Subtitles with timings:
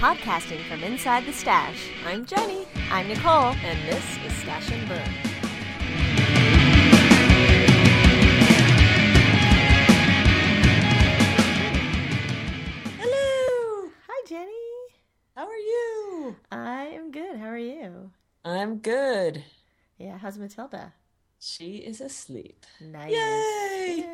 [0.00, 1.90] Podcasting from inside the stash.
[2.06, 3.52] I'm Jenny, I'm Nicole.
[3.62, 6.20] and this is Stash and Burn.
[12.98, 13.90] Hello!
[14.08, 14.50] Hi, Jenny.
[15.36, 16.36] How are you?
[16.50, 17.36] I am good.
[17.36, 18.10] How are you?
[18.44, 19.44] I'm good.
[19.98, 20.94] Yeah, how's Matilda?
[21.38, 22.64] She is asleep.
[22.80, 23.12] Nice.
[23.12, 24.06] Yay!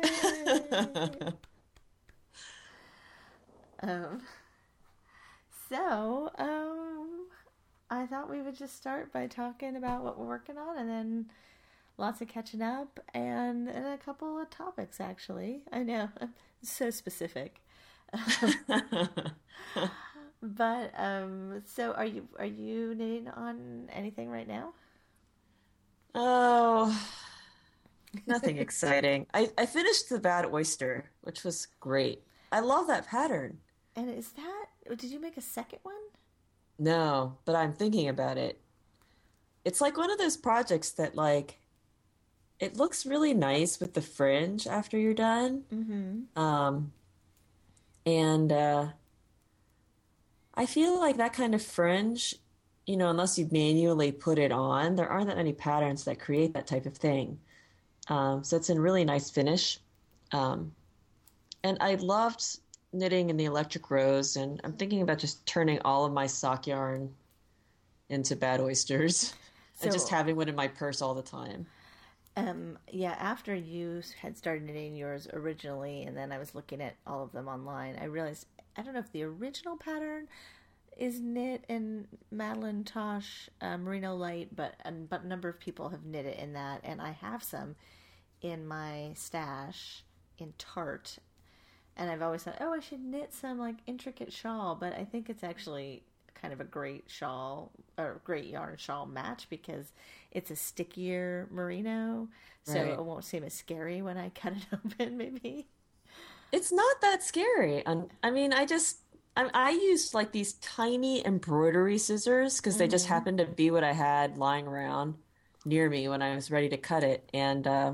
[3.83, 4.21] Um,
[5.69, 7.27] so, um,
[7.89, 11.25] I thought we would just start by talking about what we're working on and then
[11.97, 15.63] lots of catching up and, and a couple of topics, actually.
[15.71, 17.61] I know, I'm so specific.
[20.41, 24.73] But, um, so are you, are you knitting on anything right now?
[26.15, 27.09] oh,
[28.25, 29.27] nothing exciting.
[29.33, 32.23] I, I finished the Bad Oyster, which was great.
[32.51, 33.59] I love that pattern.
[33.95, 35.95] And is that, did you make a second one?
[36.79, 38.59] No, but I'm thinking about it.
[39.65, 41.59] It's like one of those projects that like
[42.59, 45.63] it looks really nice with the fringe after you're done.
[45.73, 46.41] Mm-hmm.
[46.41, 46.91] Um,
[48.05, 48.87] and uh,
[50.55, 52.35] I feel like that kind of fringe,
[52.85, 56.53] you know, unless you manually put it on, there aren't that many patterns that create
[56.53, 57.39] that type of thing.
[58.07, 59.79] Um, so it's in really nice finish.
[60.31, 60.71] Um,
[61.63, 62.43] and I loved
[62.93, 66.67] knitting in the electric rose, and I'm thinking about just turning all of my sock
[66.67, 67.13] yarn
[68.09, 69.33] into bad oysters
[69.81, 71.67] and just having one in my purse all the time.
[72.35, 76.95] Um, yeah, after you had started knitting yours originally, and then I was looking at
[77.05, 78.45] all of them online, I realized
[78.77, 80.27] I don't know if the original pattern
[80.95, 85.89] is knit in Madeline Tosh uh, Merino Light, but a, but a number of people
[85.89, 87.75] have knit it in that, and I have some
[88.41, 90.03] in my stash
[90.37, 91.17] in Tarte,
[91.97, 95.29] and I've always thought, oh, I should knit some like intricate shawl, but I think
[95.29, 96.03] it's actually
[96.39, 99.91] kind of a great shawl or great yarn shawl match because
[100.31, 102.29] it's a stickier merino,
[102.63, 102.91] so Right.
[102.93, 105.17] it won't seem as scary when I cut it open.
[105.17, 105.67] Maybe.
[106.51, 107.83] It's not that scary.
[108.23, 108.99] I mean, I just
[109.35, 113.83] I, I used like these tiny embroidery scissors because they just happened to be what
[113.83, 115.15] I had lying around
[115.65, 117.29] near me when I was ready to cut it.
[117.33, 117.93] And uh,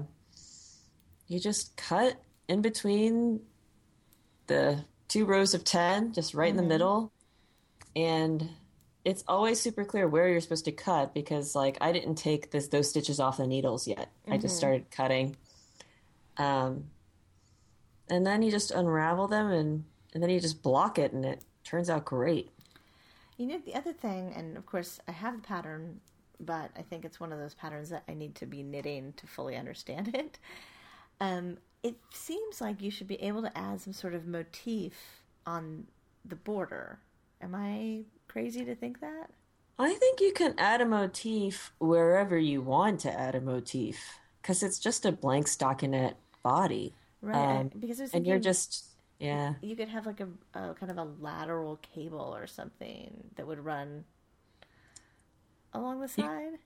[1.27, 2.15] you just cut
[2.47, 3.41] in between
[4.47, 7.11] the two rows of 10, just right in the middle.
[7.95, 8.49] And
[9.05, 12.67] it's always super clear where you're supposed to cut because like I didn't take this
[12.67, 14.11] those stitches off the needles yet.
[14.29, 15.35] I just started cutting.
[16.37, 16.85] Um,
[18.09, 19.83] and then you just unravel them and
[20.13, 22.49] and then you just block it and it turns out great.
[23.37, 25.99] You know, the other thing, and of course, I have the pattern,
[26.39, 29.27] but I think it's one of those patterns that I need to be knitting to
[29.27, 30.37] fully understand it.
[31.19, 34.93] Um, it seems like you should be able to add some sort of motif
[35.45, 35.85] on
[36.25, 36.99] the border.
[37.41, 39.29] Am I crazy to think that?
[39.77, 44.63] I think you can add a motif wherever you want to add a motif because
[44.63, 46.93] it's just a blank stockinette body.
[47.21, 47.59] Right.
[47.59, 48.85] Um, because And you're just
[49.19, 49.55] yeah.
[49.61, 53.59] you could have like a, a kind of a lateral cable or something that would
[53.59, 54.05] run
[55.73, 56.59] along the side.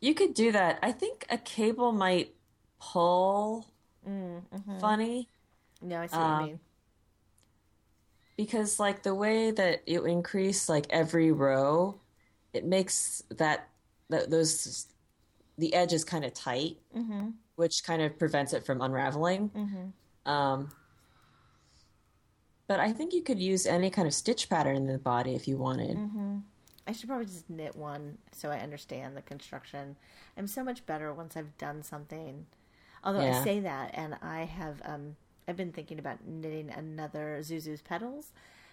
[0.00, 0.78] You could do that.
[0.82, 2.34] I think a cable might
[2.80, 3.66] pull
[4.80, 5.28] funny.
[5.82, 6.60] No, I see what Um, you mean.
[8.36, 12.00] because like the way that you increase like every row
[12.52, 13.68] it makes that,
[14.10, 14.86] that those
[15.58, 16.78] the edge is kind of tight
[17.56, 19.50] which kind of prevents it from unraveling
[20.26, 20.70] um,
[22.66, 25.46] but i think you could use any kind of stitch pattern in the body if
[25.48, 25.98] you wanted
[26.86, 29.96] I should probably just knit one so I understand the construction.
[30.36, 32.44] I'm so much better once I've done something.
[33.04, 35.16] Although I say that, and I have, um,
[35.48, 38.32] I've been thinking about knitting another Zuzu's petals,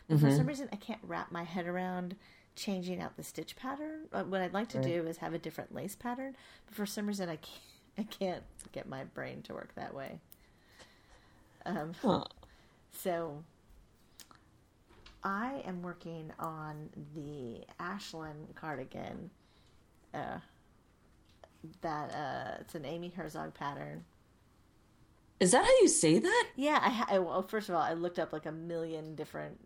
[0.10, 2.16] but for some reason I can't wrap my head around
[2.56, 4.08] changing out the stitch pattern.
[4.14, 7.08] Uh, What I'd like to do is have a different lace pattern, but for some
[7.08, 7.62] reason I can't,
[7.98, 10.20] I can't get my brain to work that way.
[11.66, 12.24] Um, Huh.
[12.92, 13.44] so
[15.24, 19.30] I am working on the Ashland cardigan.
[20.14, 20.40] Uh,
[21.82, 24.04] that uh, it's an Amy Herzog pattern.
[25.42, 28.20] Is that how you say that Yeah, I, I well, first of all, I looked
[28.20, 29.60] up like a million different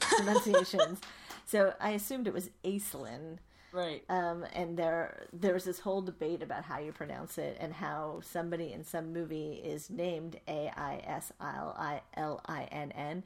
[0.00, 1.00] pronunciations,
[1.46, 3.38] so I assumed it was Aislinn.
[3.72, 7.72] right Um, and there there was this whole debate about how you pronounce it and
[7.72, 12.92] how somebody in some movie is named A I S L I L I N
[12.92, 13.24] N,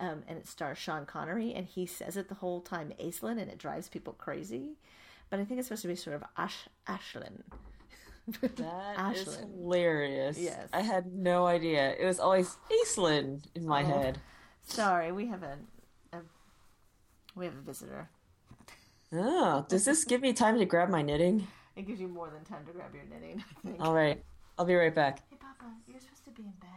[0.00, 3.50] um, and it stars Sean Connery, and he says it the whole time Aislinn, and
[3.50, 4.78] it drives people crazy.
[5.30, 7.42] But I think it's supposed to be sort of Ash Ashlyn.
[8.56, 10.38] That is hilarious.
[10.38, 10.68] Yes.
[10.72, 11.94] I had no idea.
[11.98, 13.86] It was always Iceland in my Oh.
[13.86, 14.18] head.
[14.64, 15.56] Sorry, we have a,
[16.12, 16.18] a
[17.34, 18.10] We have a visitor.
[19.12, 21.46] Oh, does this give me time to grab my knitting?
[21.76, 23.80] It gives you more than time to grab your knitting, I think.
[23.82, 24.22] All right.
[24.58, 25.20] I'll be right back.
[25.30, 26.68] Hey, Papa, you're supposed to be in bed.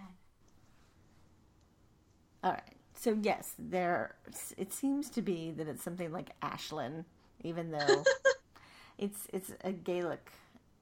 [2.44, 2.76] All right.
[2.96, 4.16] So yes, there.
[4.58, 7.04] It seems to be that it's something like Ashlyn,
[7.44, 8.04] even though
[8.98, 10.32] it's it's a Gaelic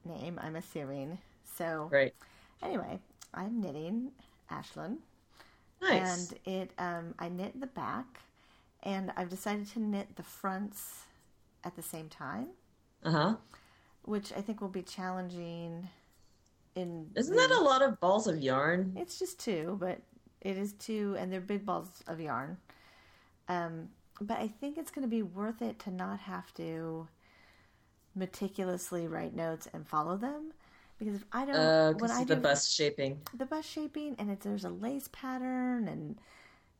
[0.05, 0.39] name.
[0.41, 1.17] I'm assuming.
[1.57, 2.13] So Right.
[2.61, 2.99] anyway,
[3.33, 4.11] I'm knitting
[4.49, 4.97] Ashlyn,
[5.81, 6.31] Nice.
[6.31, 8.21] and it um, I knit the back,
[8.83, 11.05] and I've decided to knit the fronts
[11.63, 12.47] at the same time,
[13.03, 13.35] Uh huh.
[14.03, 15.89] which I think will be challenging.
[16.75, 18.93] In Isn't the- that a lot of balls of yarn?
[18.95, 19.99] It's just two, but
[20.41, 22.57] it is two, and they're big balls of yarn.
[23.49, 23.89] Um,
[24.21, 27.07] but I think it's going to be worth it to not have to
[28.15, 30.53] meticulously write notes and follow them,
[30.97, 33.21] because if I don't, Uh, when I the do bust shaping.
[33.33, 36.19] the bust shaping, and it's there's a lace pattern, and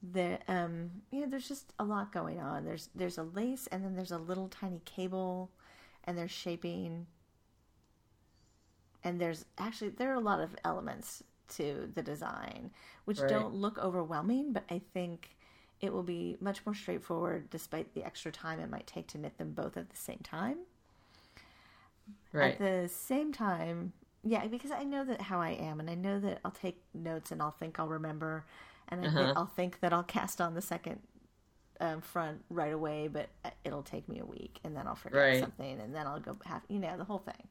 [0.03, 2.65] the um, you know, there's just a lot going on.
[2.65, 5.51] There's there's a lace, and then there's a little tiny cable,
[6.05, 7.07] and there's shaping,
[9.03, 12.69] and there's actually there are a lot of elements to the design
[13.05, 13.27] which Right.
[13.27, 15.35] don't look overwhelming but i think
[15.81, 19.37] it will be much more straightforward despite the extra time it might take to knit
[19.37, 20.57] them both at the same time
[22.33, 22.53] Right.
[22.53, 26.19] at the same time yeah because i know that how i am and i know
[26.19, 28.45] that i'll take notes and i'll think i'll remember
[28.89, 29.33] and I think, Uh-huh.
[29.35, 31.00] i'll think that i'll cast on the second
[31.81, 35.19] um, front right away but uh, it'll take me a week and then i'll forget
[35.19, 35.39] Right.
[35.39, 37.47] something and then i'll go have you know the whole thing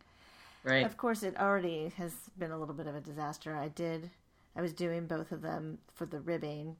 [0.64, 0.84] Right.
[0.84, 3.56] of course, it already has been a little bit of a disaster.
[3.56, 4.11] I did,
[4.54, 6.76] I was doing both of them for the ribbing,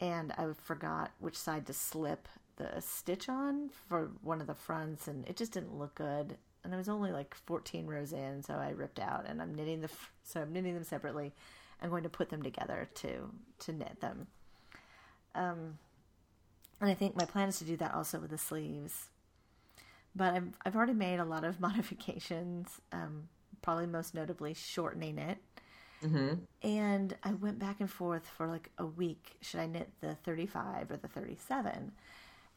[0.00, 5.08] and I forgot which side to slip the stitch on for one of the fronts,
[5.08, 6.36] and it just didn't look good.
[6.68, 9.80] And I was only like 14 rows in, so I ripped out, and I'm knitting
[9.80, 9.88] the,
[10.22, 11.32] so I'm knitting them separately.
[11.80, 13.30] I'm going to put them together to
[13.60, 14.26] to knit them.
[15.34, 15.78] Um,
[16.80, 19.08] and I think my plan is to do that also with the sleeves
[20.18, 23.28] but I've, I've already made a lot of modifications, um,
[23.62, 25.38] probably most notably shortening it.
[26.04, 26.34] mm-hmm.
[26.62, 29.36] And I went back and forth for like a week.
[29.40, 31.92] Should I knit the 35 or the 37?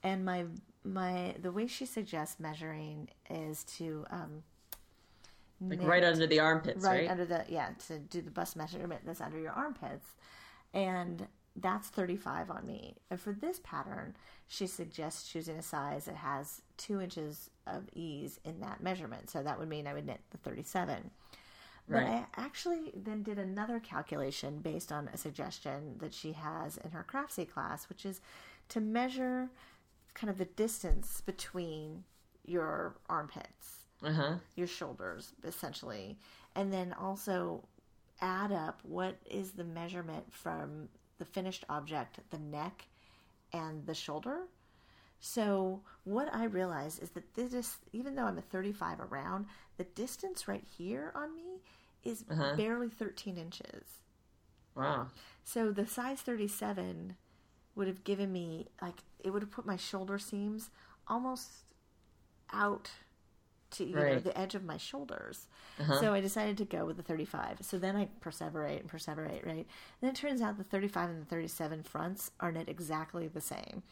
[0.03, 0.45] And my
[0.83, 4.43] my the way she suggests measuring is to um,
[5.69, 7.09] Like knit right under the armpits, right, right?
[7.09, 10.07] under the yeah to do the bust measurement that's under your armpits,
[10.73, 12.95] and that's 35 on me.
[13.09, 14.15] And for this pattern,
[14.47, 19.29] she suggests choosing a size that has two inches of ease in that measurement.
[19.29, 21.11] So that would mean I would knit the 37.
[21.89, 22.25] But Right.
[22.37, 27.03] I actually then did another calculation based on a suggestion that she has in her
[27.07, 28.21] Craftsy class, which is
[28.69, 29.49] to measure
[30.13, 32.03] kind of the distance between
[32.45, 34.35] your armpits Uh huh.
[34.55, 36.17] your shoulders essentially
[36.55, 37.63] and then also
[38.21, 42.87] add up what is the measurement from the finished object the neck
[43.53, 44.41] and the shoulder
[45.19, 49.45] so what i realize is that this even though i'm a 35 around
[49.77, 51.61] the distance right here on me
[52.03, 52.55] is Uh-huh.
[52.55, 53.85] barely 13 inches
[54.75, 55.07] Wow.
[55.43, 57.15] so the size 37
[57.75, 60.69] would have given me like it would have put my shoulder seams
[61.07, 61.49] almost
[62.53, 62.89] out
[63.71, 65.47] to you know the edge of my shoulders.
[65.79, 65.99] Uh-huh.
[65.99, 67.59] So I decided to go with the 35.
[67.61, 69.65] So then I perseverate and perseverate, right?
[69.65, 69.65] And
[70.01, 73.83] then it turns out the 35 and the 37 fronts are knit exactly the same,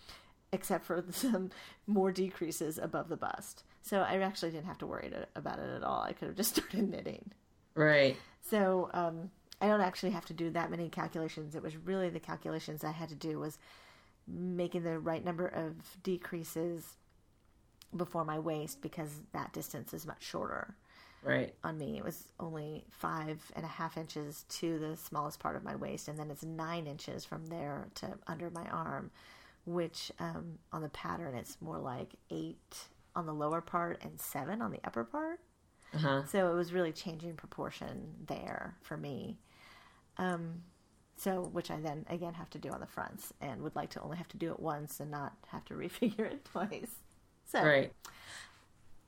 [0.51, 1.49] except for some
[1.87, 3.63] more decreases above the bust.
[3.81, 6.01] So I actually didn't have to worry to, about it at all.
[6.03, 7.31] I could have just started knitting.
[7.73, 8.17] Right.
[8.41, 9.31] So um,
[9.61, 11.55] I don't actually have to do that many calculations.
[11.55, 13.57] It was really the calculations I had to do was
[14.31, 16.97] making the right number of decreases
[17.95, 20.75] before my waist because that distance is much shorter
[21.23, 21.53] Right.
[21.63, 21.97] on me.
[21.97, 26.07] It was only five and a half inches to the smallest part of my waist,
[26.07, 29.11] and then it's nine inches from there to under my arm,
[29.65, 32.77] which um, on the pattern it's more like eight
[33.15, 35.41] on the lower part and seven on the upper part.
[35.93, 36.23] Uh huh.
[36.25, 39.39] So it was really changing proportion there for me.
[40.17, 40.61] Um,
[41.19, 44.01] so which I then again have to do on the fronts and would like to
[44.01, 46.95] only have to do it once and not have to refigure it twice.
[47.45, 47.91] So Right.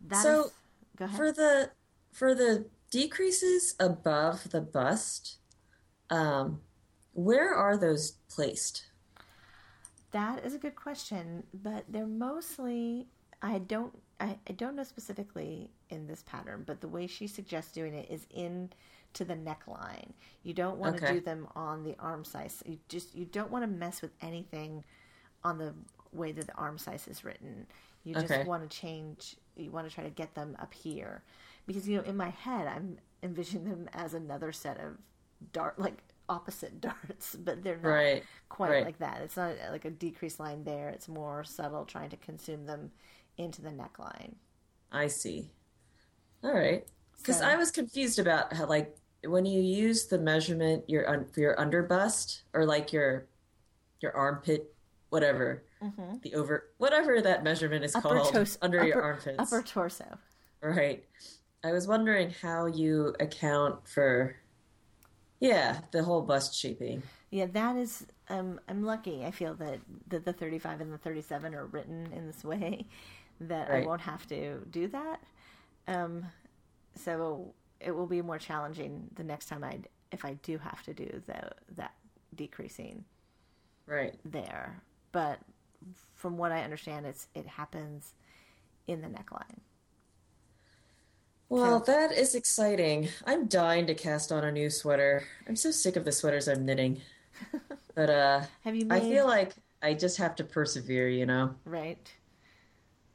[0.08, 0.51] that So, is-
[0.98, 1.18] go ahead.
[1.18, 1.72] For the
[2.12, 5.38] for the decreases above the bust,
[6.10, 6.62] um,
[7.13, 8.84] where are those placed?
[10.12, 13.08] That is a good question, but they're mostly
[13.41, 17.72] I don't I, I don't know specifically in this pattern, but the way she suggests
[17.72, 18.70] doing it is in
[19.13, 20.12] to the neckline.
[20.44, 22.63] You don't want to do them on the arm size.
[22.65, 24.84] You just you don't want to mess with anything
[25.44, 25.74] on the
[26.12, 27.68] way that the arm size is written.
[28.03, 28.44] You just Okay.
[28.44, 31.24] want to change you want to try to get them up here.
[31.68, 34.98] Because you know, in my head I'm envisioning them as another set of
[35.53, 38.24] dart like opposite darts, but they're not Right.
[38.50, 38.86] quite Right.
[38.86, 39.22] like that.
[39.22, 40.89] It's not like a decrease line there.
[40.89, 42.91] It's more subtle, trying to consume them
[43.38, 44.36] into the neckline.
[44.91, 45.51] I see.
[46.44, 46.88] All right.
[47.18, 51.40] Because So- I was confused about how, like, when you use the measurement your for
[51.40, 53.28] your under bust or like your
[54.00, 54.74] your armpit,
[55.10, 55.63] whatever
[56.24, 58.08] the over whatever that measurement is Mm-hmm.
[58.08, 59.36] Upper called tos- under your armpits.
[59.40, 60.18] upper torso.
[60.62, 61.04] Right.
[61.63, 64.36] I was wondering how you account for,
[65.40, 67.04] yeah, the whole bust shaping.
[67.30, 68.06] Yeah, that is.
[68.30, 69.25] Um, I'm lucky.
[69.25, 72.86] I feel that, that the 35 and the 37 are written in this way
[73.42, 75.20] that I won't have to do that.
[75.88, 76.25] Um,
[76.96, 79.80] so it will be more challenging the next time I
[80.12, 81.94] if I do have to do the that
[82.36, 83.06] decreasing
[83.86, 84.20] Right.
[84.26, 84.82] there.
[85.12, 85.40] But
[86.16, 88.14] from what I understand, it's it happens
[88.88, 89.60] in the neckline.
[91.50, 93.10] Well, that is exciting.
[93.28, 95.24] I'm dying to cast on a new sweater.
[95.48, 97.02] I'm so sick of the sweaters I'm knitting.
[97.96, 101.56] But uh Have you I feel like I just have to persevere, you know.
[101.66, 102.12] right?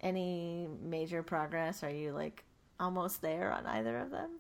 [0.00, 1.82] Any major progress?
[1.82, 2.44] Are you like
[2.80, 4.30] almost there on either of them?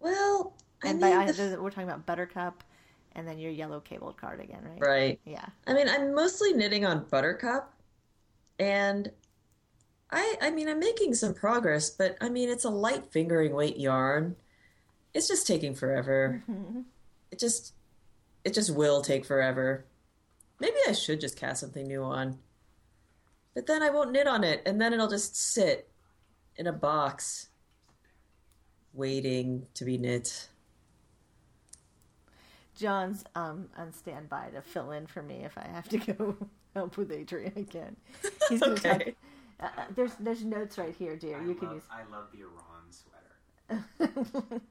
[0.00, 2.62] Well, I And mean, by the- we're talking about Buttercup,
[3.12, 4.80] and then your yellow cabled cardigan, right?
[4.80, 5.20] right.
[5.24, 5.46] Yeah.
[5.66, 7.74] I mean, I'm mostly knitting on Buttercup,
[8.58, 9.10] and
[10.10, 13.76] I I mean, I'm making some progress, but I mean, it's a light fingering weight
[13.76, 14.36] yarn.
[15.14, 16.42] It's just taking forever.
[16.48, 16.80] Mm-hmm.
[17.30, 17.74] It just
[18.44, 19.84] it just will take forever.
[20.60, 22.38] Maybe I should just cast something new on.
[23.54, 25.90] But then I won't knit on it, and then it'll just sit
[26.56, 27.48] in a box
[28.98, 30.48] waiting to be knit.
[32.76, 36.36] John's um, on standby to fill in for me if I have to go
[36.74, 37.96] help with Adrian again.
[38.48, 38.98] He's gonna Okay.
[38.98, 39.14] talk-
[39.60, 41.40] uh, uh, there's there's notes right here, dear.
[41.40, 41.84] I You can love, use.
[41.90, 42.92] I love the Aran
[44.12, 44.60] sweater.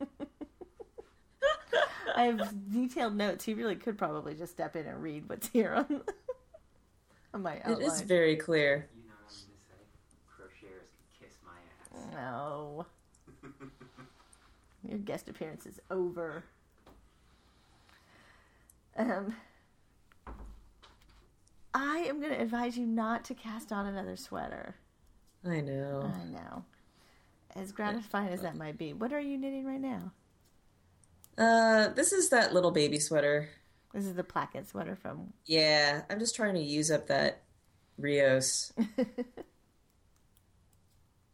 [2.15, 3.43] I have detailed notes.
[3.43, 6.01] He really could probably just step in and read what's here on,
[7.33, 7.81] on my It outline.
[7.81, 8.87] is very clear.
[8.95, 10.65] You know what I'm gonna say?
[10.65, 12.13] Crocheters can kiss my ass.
[12.13, 12.85] No.
[14.87, 16.43] Your guest appearance is over.
[18.95, 19.35] Um,
[21.73, 24.75] I am going to advise you not to cast on another sweater.
[25.45, 26.11] I know.
[26.13, 26.63] I know.
[27.55, 28.93] As gratifying as that might be.
[28.93, 30.11] What are you knitting right now?
[31.37, 33.49] Uh, this is that little baby sweater.
[33.93, 35.33] This is the placket sweater from.
[35.45, 37.43] Yeah, I'm just trying to use up that
[37.97, 38.73] Rios.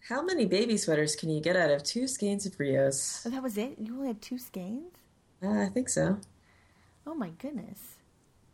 [0.10, 3.24] How many baby sweaters can you get out of two skeins of Rios?
[3.26, 3.76] Oh, that was it?
[3.80, 4.94] You only had two skeins?
[5.42, 6.20] Uh, I think so.
[7.08, 7.80] Oh my goodness.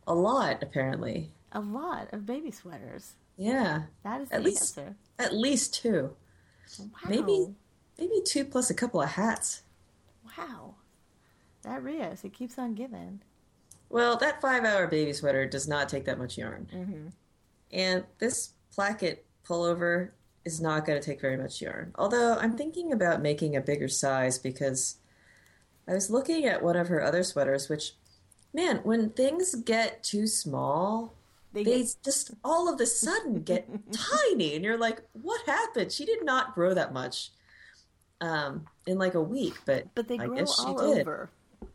[0.06, 1.32] A lot, apparently.
[1.52, 3.14] A lot of baby sweaters.
[3.36, 4.96] Yeah, That is At least- answer.
[5.18, 6.14] at least two.
[6.78, 6.86] Wow.
[7.08, 7.54] Maybe,
[7.98, 9.62] maybe two plus a couple of hats.
[10.38, 10.74] Wow.
[11.62, 13.22] That Rios, it keeps on giving.
[13.88, 17.08] Well, that five-hour baby sweater does not take that much yarn, Mm-hmm.
[17.72, 20.10] and this placket pullover
[20.52, 21.92] is not going to take very much yarn.
[21.96, 24.96] Although I'm thinking about making a bigger size because
[25.88, 27.92] I was looking at one of her other sweaters, which,
[28.52, 31.14] man, when things get too small,
[31.52, 35.90] They they get- just all of a sudden get tiny, and you're like, "What happened?
[35.92, 37.32] She did not grow that much
[38.20, 41.30] um, in like a week." But But they I grow all over.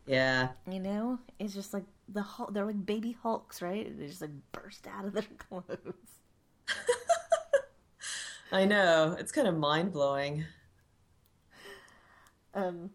[0.08, 3.86] Yeah, You know, it's just like the Hul- they're like baby Hulks, right?
[4.00, 5.68] They just like burst out of their clothes.
[8.52, 9.16] I know.
[9.20, 10.46] It's kind of mind blowing.
[12.54, 12.92] Um,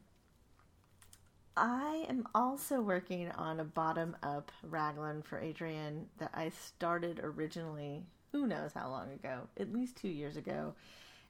[1.57, 8.05] I am also working on a bottom up raglan for Adrian that I started originally.
[8.33, 9.49] Who knows how long ago?
[9.59, 10.75] At least two years ago.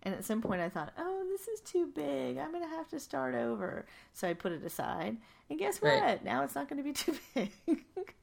[0.03, 2.39] And at some point, I thought, "Oh, this is too big.
[2.39, 5.17] I'm going to have to start over." So I put it aside.
[5.50, 6.00] And guess what?
[6.00, 6.25] Right.
[6.25, 7.50] Now it's not going to be too big.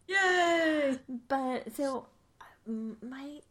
[0.08, 0.98] Yay!
[1.28, 2.08] But so
[2.66, 3.42] my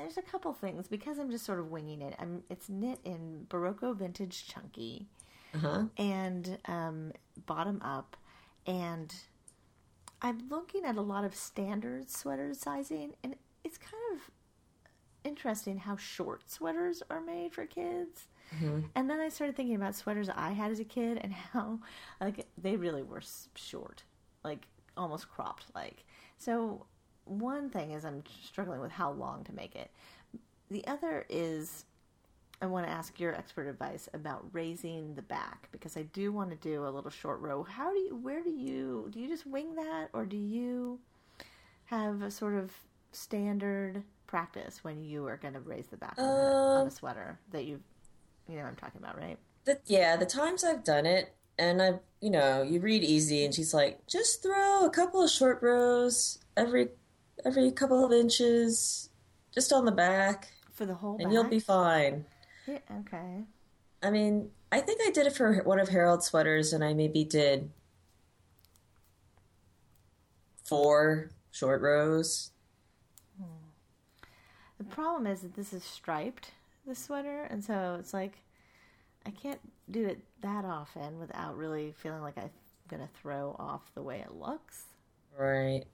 [0.00, 2.14] there's a couple things because I'm just sort of winging it.
[2.18, 5.06] I'm it's knit in Berroco vintage chunky
[5.54, 5.82] Uh huh.
[5.98, 7.12] and um,
[7.46, 8.16] bottom up,
[8.66, 9.14] and
[10.20, 13.34] I'm looking at a lot of standard sweater sizing, and
[13.64, 14.30] it's kind of
[15.24, 18.26] interesting how short sweaters are made for kids.
[18.94, 21.78] And then I started thinking about sweaters I had as a kid and how
[22.20, 23.22] like they really were
[23.54, 24.02] short,
[24.44, 26.04] like almost cropped like.
[26.36, 26.84] So
[27.24, 29.90] one thing is I'm struggling with how long to make it.
[30.70, 31.84] The other is
[32.60, 36.50] I want to ask your expert advice about raising the back because I do want
[36.50, 37.64] to do a little short row.
[37.64, 41.00] How do you where do you do you just wing that or do you
[41.86, 42.72] have a sort of
[43.12, 46.90] standard practice when you are going to raise the back on, a, on a Um,
[46.90, 47.80] sweater that you
[48.48, 49.38] you know I'm talking about, right?
[49.64, 53.54] The, yeah, the times I've done it, and I, you know, you read easy, and
[53.54, 56.90] she's like, just throw a couple of short rows every
[57.44, 59.10] every couple of inches,
[59.52, 61.32] just on the back, For the whole and back?
[61.32, 62.24] you'll be fine.
[62.66, 63.44] Yeah, okay.
[64.02, 67.24] I mean, I think I did it for one of Harold's sweaters, and I maybe
[67.24, 67.70] did
[70.64, 72.50] four short rows.
[73.38, 73.44] Hmm.
[74.78, 76.52] The problem is that this is striped,
[76.86, 78.38] the sweater, and so it's like
[79.26, 79.60] I can't
[79.90, 82.50] do it that often without really feeling like I'm
[82.88, 84.84] gonna throw off the way it looks.
[85.36, 85.84] Right.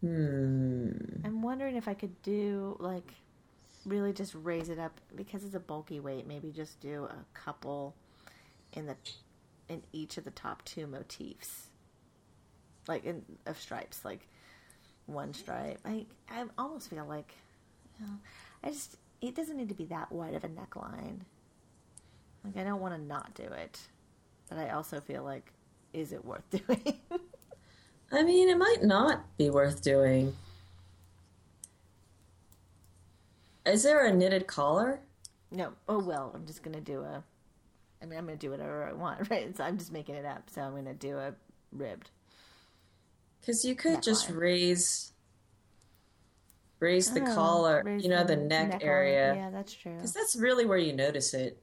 [0.00, 0.90] Hmm.
[1.24, 3.12] I'm wondering if I could do like
[3.84, 6.26] really just raise it up because it's a bulky weight.
[6.26, 7.94] Maybe just do a couple
[8.72, 8.96] in the
[9.68, 11.66] in each of the top two motifs,
[12.88, 14.26] like in of stripes, like
[15.06, 15.80] one stripe.
[15.84, 17.34] I I almost feel like,
[17.98, 18.12] you know,
[18.64, 21.20] I just it doesn't need to be that wide of a neckline.
[22.44, 23.78] Like I don't want to not do it,
[24.48, 25.52] but I also feel like,
[25.92, 26.98] is it worth doing?
[28.12, 30.34] I mean, it might not be worth doing.
[33.66, 35.00] Is there a knitted collar?
[35.50, 35.72] No.
[35.88, 37.22] Oh well, I'm just gonna do a.
[38.02, 39.56] I mean, I'm gonna do whatever I want, right?
[39.56, 40.50] So I'm just making it up.
[40.50, 41.34] So I'm gonna do a
[41.72, 42.10] ribbed.
[43.40, 44.36] Because you could just Neckline.
[44.38, 45.12] raise
[46.80, 48.84] raise the Oh, collar, raise you know, the neck, neckline.
[48.84, 49.34] area.
[49.34, 49.94] Yeah, that's true.
[49.94, 51.62] Because that's really where you notice it.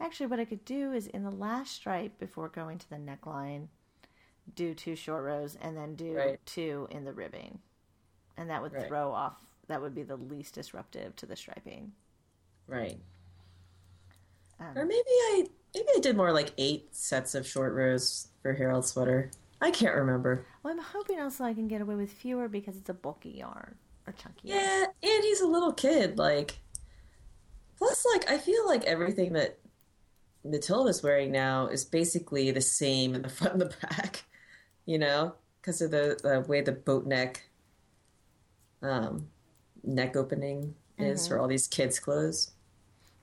[0.00, 3.68] Actually, what I could do is in the last stripe before going to the neckline,
[4.54, 6.44] do two short rows and then do Right.
[6.46, 7.60] two in the ribbing,
[8.36, 8.86] and that would Right.
[8.88, 9.36] throw off.
[9.68, 11.92] That would be the least disruptive to the striping.
[12.66, 13.00] Right.
[14.60, 18.52] Um, Or maybe I maybe I did more like eight sets of short rows for
[18.52, 19.30] Harold's sweater.
[19.60, 20.46] I can't remember.
[20.62, 23.76] Well, I'm hoping also I can get away with fewer because it's a bulky yarn
[24.06, 24.48] or chunky.
[24.48, 24.60] yarn.
[24.62, 26.18] Yeah, and he's a little kid.
[26.18, 26.58] Like,
[27.78, 29.58] plus, like I feel like everything that
[30.44, 34.24] Matilda's wearing now is basically the same in the front and the back.
[34.86, 37.44] You know, because of the, the way the boat neck,
[38.82, 39.28] um,
[39.82, 42.50] neck opening is for all these kids' clothes.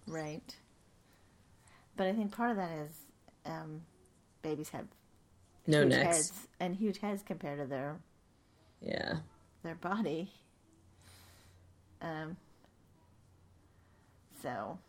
[0.07, 0.55] Right.
[1.95, 2.91] But I think part of that is
[3.45, 3.81] um,
[4.41, 4.87] babies have
[5.67, 6.15] No huge necks.
[6.17, 7.97] heads and huge heads compared to their
[8.81, 9.17] Yeah.
[9.63, 10.31] their body.
[12.01, 12.37] Um.
[14.41, 14.79] So,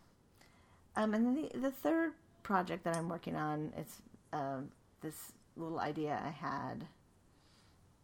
[0.95, 4.01] um, and then the the third project that I'm working on is
[4.33, 4.69] um,
[5.01, 6.87] this little idea I had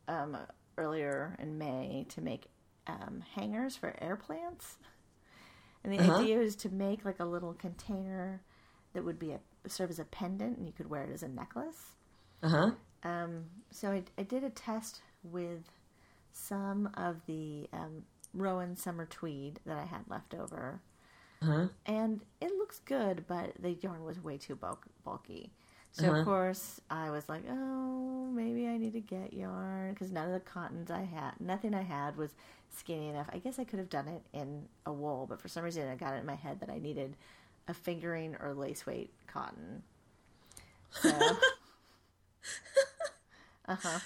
[0.07, 0.37] um,
[0.77, 2.47] earlier in May to make
[2.87, 4.77] um, hangers for air plants.
[5.83, 6.13] And the Uh-huh.
[6.19, 8.41] idea is to make like a little container
[8.93, 11.27] that would be a serve as a pendant, and you could wear it as a
[11.27, 11.91] necklace.
[12.43, 12.71] Uh huh.
[13.03, 15.63] Um, so I, I did a test with
[16.31, 20.81] some of the um, Rowan summer tweed that I had left over,
[21.41, 21.67] Uh huh.
[21.85, 25.51] and it looks good, but the yarn was way too bulk, bulky.
[25.91, 26.11] So Uh-huh.
[26.11, 30.33] of course I was like, oh, maybe I need to get yarn because none of
[30.33, 32.31] the cottons I had, nothing I had was
[32.69, 33.27] skinny enough.
[33.33, 35.95] I guess I could have done it in a wool, but for some reason I
[35.95, 37.15] got it in my head that I needed
[37.67, 39.83] a fingering or lace weight cotton.
[40.91, 41.39] So,
[43.67, 43.99] uh huh.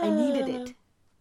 [0.00, 0.74] I needed it.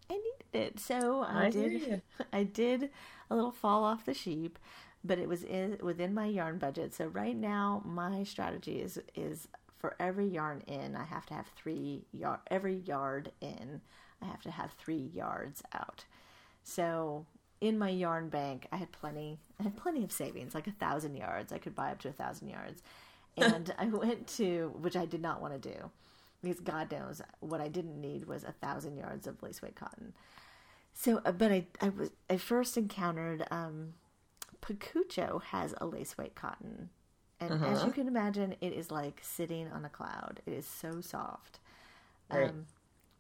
[0.10, 0.80] I needed it.
[0.80, 2.02] So I, I did.
[2.34, 2.90] I did
[3.30, 4.60] a little fall off the sheep,
[5.04, 6.94] but it was in within my yarn budget.
[6.94, 9.48] So right now my strategy is is
[9.78, 12.40] for every yarn in, I have to have three yard.
[12.50, 13.82] Every yard in,
[14.22, 16.06] I have to have three yards out.
[16.64, 17.26] So
[17.62, 19.40] in my yarn bank, I had plenty.
[19.60, 21.52] I had plenty of savings, like a thousand yards.
[21.54, 22.82] I could buy up to a thousand yards,
[23.38, 25.92] and I went to which I did not want to do
[26.44, 30.14] because God knows what I didn't need was a thousand yards of lace weight cotton.
[30.94, 33.94] So, uh, but I I was I first encountered um,
[34.62, 36.90] Pakucho has a lace weight cotton,
[37.40, 37.86] and as Uh-huh.
[37.88, 40.42] you can imagine, it is like sitting on a cloud.
[40.46, 41.60] It is so soft.
[42.32, 42.50] Right.
[42.50, 42.66] Um,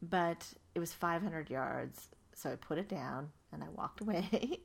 [0.01, 4.60] but it was 500 yards, so I put it down and I walked away.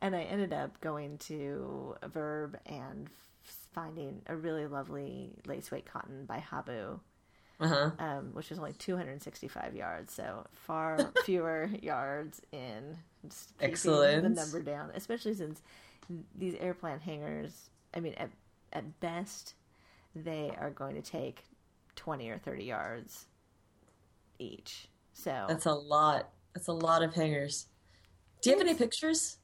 [0.00, 3.06] and I ended up going to a Verb and
[3.44, 7.00] f- finding a really lovely lace weight cotton by Habu,
[7.60, 7.90] Uh huh.
[7.98, 12.96] um, which was only 265 yards, so far fewer yards in.
[13.28, 14.22] Just Excellent.
[14.22, 15.60] The number down, especially since
[16.36, 17.68] these air plant hangers.
[17.92, 18.14] I mean,
[18.72, 19.54] at best,
[20.14, 21.44] they are going to take
[21.96, 23.26] 20 or 30 yards
[24.38, 24.88] each.
[25.12, 26.30] So That's a lot.
[26.54, 27.66] That's a lot of hangers.
[28.42, 29.38] Do you have any pictures?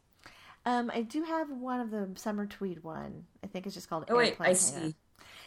[0.67, 3.25] Um, I do have one of the summer tweed one.
[3.43, 4.05] I think it's just called.
[4.09, 4.55] Oh wait, I Hanger.
[4.55, 4.95] see.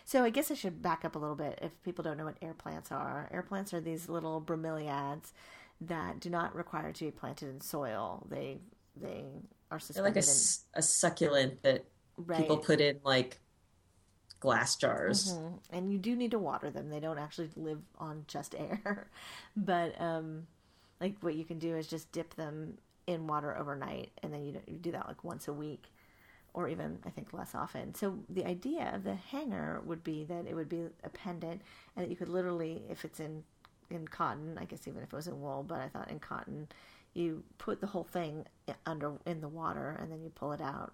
[0.06, 2.38] So I guess I should back up a little bit if people don't know what
[2.42, 3.28] air plants are.
[3.32, 5.32] Air plants are these little bromeliads
[5.82, 8.26] that do not require to be planted in soil.
[8.30, 8.60] They
[8.96, 9.26] they
[9.72, 11.86] are They're like a, suspended s- a succulent that
[12.18, 12.38] right.
[12.40, 13.40] people put in like
[14.40, 15.34] glass jars.
[15.34, 15.60] Mhm.
[15.72, 16.90] And you do need to water them.
[16.90, 19.10] They don't actually live on just air.
[19.56, 20.48] but um,
[21.02, 24.62] like what you can do is just dip them in water overnight, and then you,
[24.68, 25.86] you do that like once a week,
[26.54, 27.96] or even I think less often.
[27.96, 31.62] So the idea of the hanger would be that it would be a pendant,
[31.96, 33.44] and that you could literally, if it's in
[33.90, 36.68] in cotton, I guess even if it was in wool, but I thought in cotton,
[37.14, 38.46] you put the whole thing
[38.86, 40.94] under in the water, and then you pull it out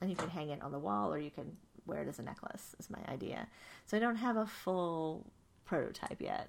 [0.00, 1.56] and you can hang it on the wall or you can
[1.86, 3.46] wear it as a necklace is my idea
[3.86, 5.24] so i don't have a full
[5.64, 6.48] prototype yet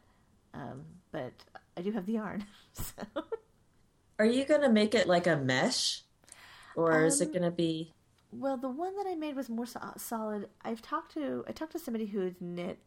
[0.54, 1.34] um, but
[1.78, 2.94] i do have the yarn so
[4.20, 6.02] Are you gonna make it like a mesh,
[6.76, 7.94] or is it Um, gonna be?
[8.32, 11.72] well the one that i made was more so- solid i've talked to i talked
[11.74, 12.80] to somebody who had knit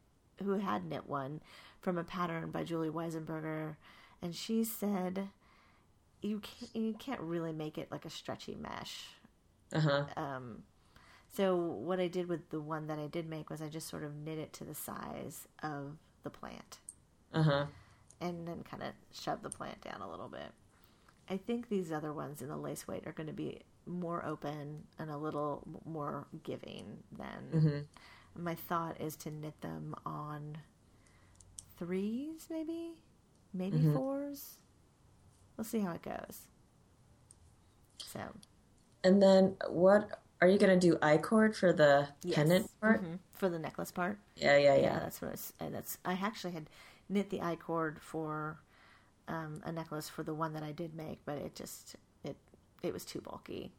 [0.42, 1.40] who had knit one
[1.80, 3.76] from a pattern by julie weisenberger
[4.22, 5.28] and she said
[6.20, 9.06] you can't, you can't really make it like a stretchy mesh
[9.72, 10.04] Uh huh.
[10.16, 10.62] um,
[11.34, 14.02] so what I did with the one that I did make was I just sort
[14.04, 16.78] of knit it to the size of the plant
[17.32, 17.66] Uh huh.
[18.20, 20.50] and then kind of shove the plant down a little bit.
[21.30, 24.84] I think these other ones in the lace weight are going to be more open
[24.98, 28.42] and a little more giving than Mm-hmm.
[28.44, 30.58] my thought is to knit them on
[31.78, 32.92] threes maybe
[33.54, 33.94] maybe Mhm.
[33.94, 34.56] fours
[35.56, 36.42] we'll see how it goes
[38.04, 38.20] so
[39.04, 40.98] And then what are you gonna do?
[41.02, 42.34] I cord for the yes.
[42.36, 43.02] pendant part?
[43.02, 43.18] Mhm.
[43.32, 44.98] for the necklace part Yeah, yeah, yeah, yeah.
[45.00, 46.68] that's what it's, and that's I actually had
[47.08, 48.58] knit the I cord for
[49.28, 52.36] um, a necklace for the one that I did make, but it just it
[52.82, 53.72] it was too bulky.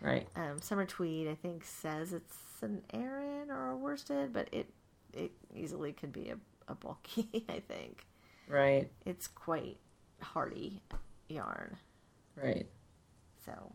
[0.00, 0.28] Right.
[0.36, 4.68] Um, Summer Tweed I think says it's an Aran or a worsted, but it
[5.12, 6.36] it easily could be a,
[6.68, 7.44] a bulky.
[7.48, 8.06] I think
[8.48, 8.90] Right.
[9.06, 9.78] it's quite
[10.20, 10.82] hardy
[11.28, 11.76] yarn.
[12.36, 12.66] Right.
[13.44, 13.72] So,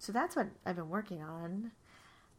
[0.00, 1.72] so that's what I've been working on.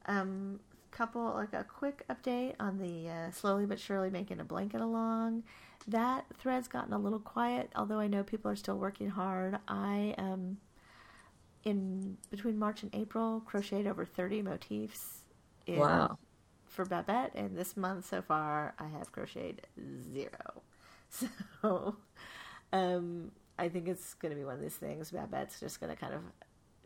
[0.08, 4.82] Um, couple like a quick update on the uh, slowly but surely making a blanket
[4.82, 5.44] along.
[5.88, 9.60] That thread's gotten a little quiet, although I know people are still working hard.
[9.68, 10.58] I um,
[11.64, 15.22] in between March and April crocheted over thirty motifs.
[15.68, 16.18] In, Wow.
[16.66, 19.68] For Babette, and this month so far I have crocheted
[20.14, 20.32] zero.
[21.62, 21.98] So,
[22.72, 25.12] um, I think it's going to be one of these things.
[25.12, 26.22] Babette's just going to kind of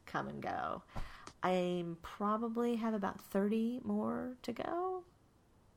[0.06, 0.84] come and go.
[1.44, 5.04] I probably have about 30 more to go,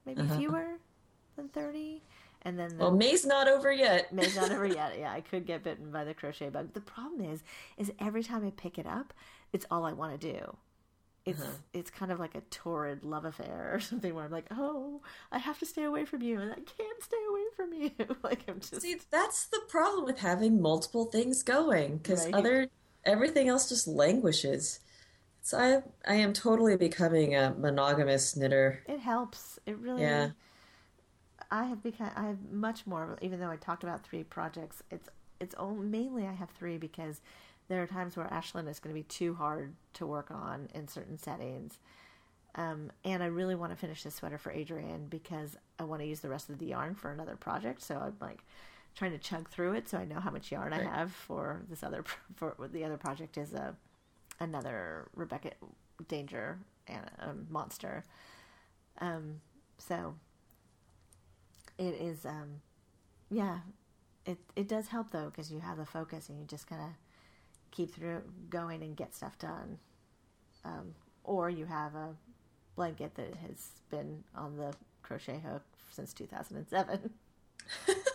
[0.06, 0.42] maybe Uh-huh.
[0.46, 0.78] fewer
[1.36, 2.02] than 30.
[2.42, 4.12] And then the Well, May's not over yet.
[4.12, 4.98] May's not over yet.
[4.98, 6.72] Yeah, I could get bitten by the crochet bug.
[6.72, 7.42] The problem is,
[7.76, 9.12] is every time I pick it up,
[9.52, 10.56] it's all I want to do.
[11.26, 11.58] It's Uh-huh.
[11.74, 15.38] it's kind of like a torrid love affair or something where I'm like, oh, I
[15.38, 17.92] have to stay away from you, and I can't stay away from you.
[18.24, 22.32] like I'm just See, that's the problem with having multiple things going because Right.
[22.32, 22.68] other
[23.04, 24.80] everything else just languishes.
[25.42, 28.82] So I I am totally becoming a monogamous knitter.
[28.86, 29.58] it helps.
[29.66, 30.02] It really.
[30.02, 30.30] Yeah.
[31.50, 32.10] I have become.
[32.14, 33.18] I have much more.
[33.22, 35.08] Even though I talked about three projects, it's
[35.40, 37.20] it's only, mainly I have three because
[37.68, 40.88] there are times where Ashlyn is going to be too hard to work on in
[40.88, 41.78] certain settings.
[42.54, 46.08] Um, and I really want to finish this sweater for Adrienne because I want to
[46.08, 47.82] use the rest of the yarn for another project.
[47.82, 48.40] So I'm like
[48.98, 51.84] trying to chug through it so I know how much yarn I have for this
[51.84, 53.76] other for the other project is a
[54.40, 55.52] another Rebecca
[56.08, 56.58] Danger
[56.88, 58.04] and a monster.
[59.00, 59.40] Um,
[59.78, 60.16] so
[61.78, 62.60] it is um,
[63.30, 63.58] yeah,
[64.26, 66.88] it it does help though because you have the focus and you just kind of
[67.70, 69.78] keep through going and get stuff done.
[70.64, 72.16] Um, or you have a
[72.74, 77.10] blanket that has been on the crochet hook since 2007.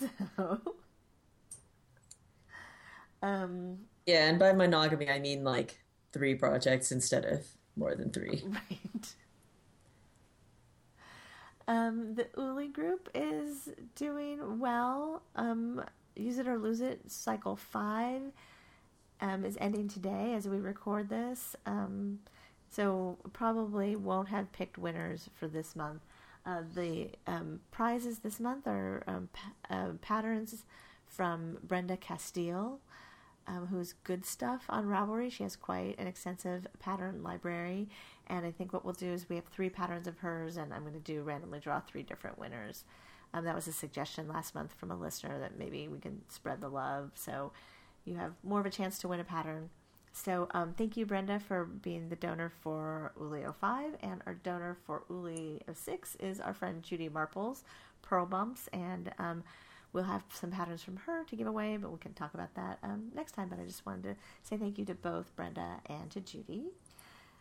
[0.36, 0.60] so,
[3.22, 5.78] um, Yeah, and by monogamy I mean like
[6.12, 8.42] three projects instead of more than three.
[8.46, 9.14] right.
[11.68, 15.22] Um, the Uli group is doing well.
[15.36, 15.84] Um,
[16.16, 17.10] Use it or lose it.
[17.10, 18.20] Cycle five
[19.20, 21.54] um, is ending today as we record this.
[21.66, 22.18] Um,
[22.70, 26.02] so probably won't have picked winners for this month.
[26.44, 30.64] The um, prizes this month are um, pa- uh, patterns
[31.06, 32.78] from Brenda Castiel,
[33.46, 35.30] um, who's good stuff on Ravelry.
[35.30, 37.88] She has quite an extensive pattern library,
[38.26, 40.82] and I think what we'll do is we have three patterns of hers, and I'm
[40.82, 42.84] going to do randomly draw three different winners.
[43.32, 46.60] Um, that was a suggestion last month from a listener that maybe we can spread
[46.60, 47.52] the love, so
[48.04, 49.70] you have more of a chance to win a pattern.
[50.12, 54.76] So um, thank you, Brenda, for being the donor for Uli 05, and our donor
[54.86, 57.62] for Uli 06 is our friend Judy Marples,
[58.02, 59.44] Purl Bumps, and um,
[59.92, 62.78] we'll have some patterns from her to give away, but we can talk about that
[62.82, 63.48] um, next time.
[63.48, 66.64] But I just wanted to say thank you to both Brenda and to Judy.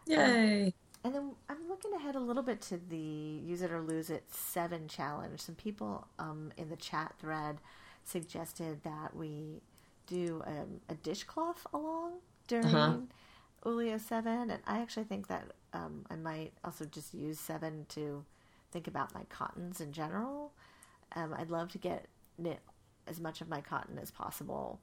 [0.06, 0.74] Yay!
[1.04, 4.24] and then I'm looking ahead a little bit to the Use It or Lose It
[4.32, 5.40] 7 challenge.
[5.42, 7.58] Some people um, in the chat thread
[8.04, 9.62] suggested that we
[10.08, 12.14] do um, a dishcloth along
[12.50, 12.98] during Uh-huh.
[13.66, 14.50] Ulio 7.
[14.52, 18.26] And I actually think that um, I might also just use 7 to
[18.72, 20.52] think about my cottons in general.
[21.16, 22.08] Um, I'd love to get
[22.38, 22.60] knit
[23.08, 24.80] as much of my cotton as possible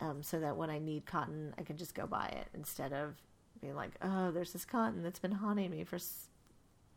[0.00, 3.14] um, so that when I need cotton, I can just go buy it instead of
[3.60, 5.96] being like, oh, there's this cotton that's been haunting me for.
[5.96, 6.28] S-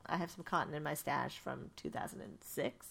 [0.08, 2.88] I have some cotton in my stash from 2006.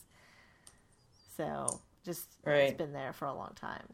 [1.37, 2.69] So just Right.
[2.69, 3.87] it's been there for a long time.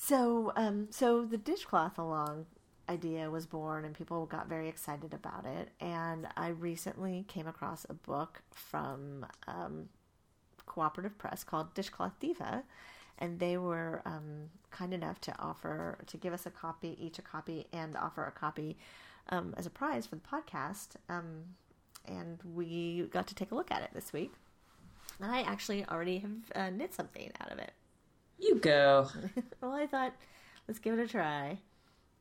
[0.00, 2.46] So, um, so the dishcloth along
[2.88, 5.70] idea was born, and people got very excited about it.
[5.80, 9.88] And I recently came across a book from um,
[10.66, 12.62] Cooperative Press called Dishcloth Diva,
[13.18, 17.22] and they were um, kind enough to offer to give us a copy, each a
[17.22, 18.78] copy, and offer a copy
[19.30, 20.90] um, as a prize for the podcast.
[21.08, 21.56] Um,
[22.06, 24.32] and we got to take a look at it this week.
[25.20, 27.72] I actually already have uh, knit something out of it.
[28.38, 29.08] You go.
[29.60, 30.14] well, I thought,
[30.66, 31.58] let's give it a try.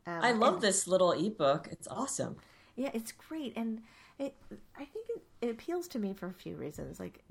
[0.06, 1.68] Um, I love and- this little ebook.
[1.72, 2.38] It's awesome.
[2.76, 3.82] Yeah, it's great, and
[4.20, 4.36] it.
[4.76, 7.00] I think it, it appeals to me for a few reasons.
[7.00, 7.24] Like,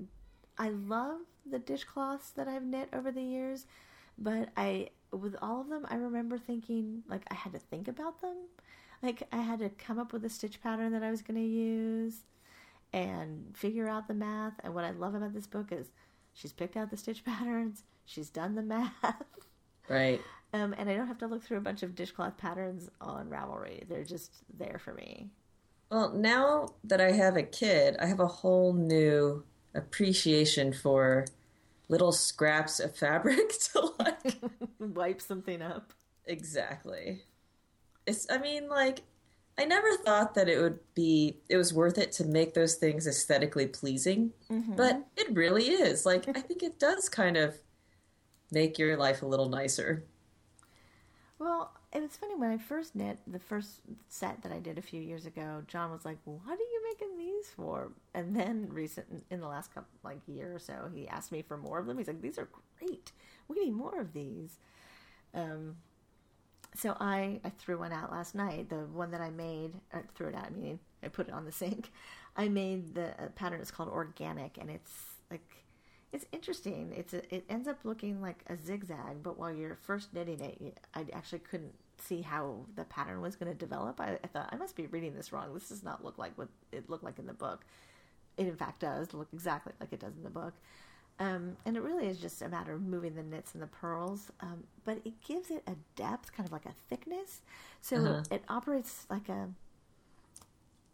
[0.57, 1.19] I love
[1.49, 3.65] the dishcloths that I've knit over the years,
[4.17, 8.21] but I, with all of them, I remember thinking like I had to think about
[8.21, 8.35] them.
[9.01, 11.47] Like I had to come up with a stitch pattern that I was going to
[11.47, 12.23] use,
[12.93, 14.53] and figure out the math.
[14.63, 15.91] And what I love about this book is
[16.33, 18.91] she's picked out the stitch patterns, she's done the math.
[19.89, 20.19] Right.
[20.51, 23.87] Um, and I don't have to look through a bunch of dishcloth patterns on Ravelry.
[23.87, 25.29] They're just there for me.
[25.89, 31.23] Well, now that I have a kid, I have a whole new appreciation for
[31.87, 34.35] little scraps of fabric to like
[34.79, 35.93] Wipe something up.
[36.25, 37.21] exactly.
[38.05, 39.03] It's I mean like
[39.57, 43.07] I never thought that it would be it was worth it to make those things
[43.07, 46.05] aesthetically pleasing, but it really is.
[46.05, 47.55] Like I think it does kind of
[48.51, 50.03] make your life a little nicer.
[51.39, 54.81] Well, it was funny when I first knit the first set that I did a
[54.81, 55.63] few years ago.
[55.67, 59.73] John was like, "What are you making these for?" And then recent in the last
[59.73, 61.97] couple like year or so, he asked me for more of them.
[61.97, 63.11] He's like, "These are great.
[63.47, 64.57] We need more of these."
[65.33, 65.77] Um,
[66.75, 68.69] so I I threw one out last night.
[68.69, 70.47] The one that I made, or threw it out.
[70.47, 71.91] I mean, I put it on the sink.
[72.35, 73.61] I made the pattern.
[73.61, 74.93] It's called organic, and it's
[75.31, 75.65] like
[76.13, 76.93] it's interesting.
[76.95, 80.79] It's a, it ends up looking like a zigzag, but while you're first knitting it,
[80.93, 83.99] I actually couldn't see how the pattern was going to develop.
[83.99, 85.53] I, I thought I must be reading this wrong.
[85.53, 87.65] This does not look like what it looked like in the book.
[88.37, 90.53] It in fact does look exactly like it does in the book.
[91.19, 94.31] Um, and it really is just a matter of moving the knits and the purls,
[94.39, 97.41] um, but it gives it a depth, kind of like a thickness.
[97.81, 98.21] So Uh-huh.
[98.29, 99.49] it operates like a,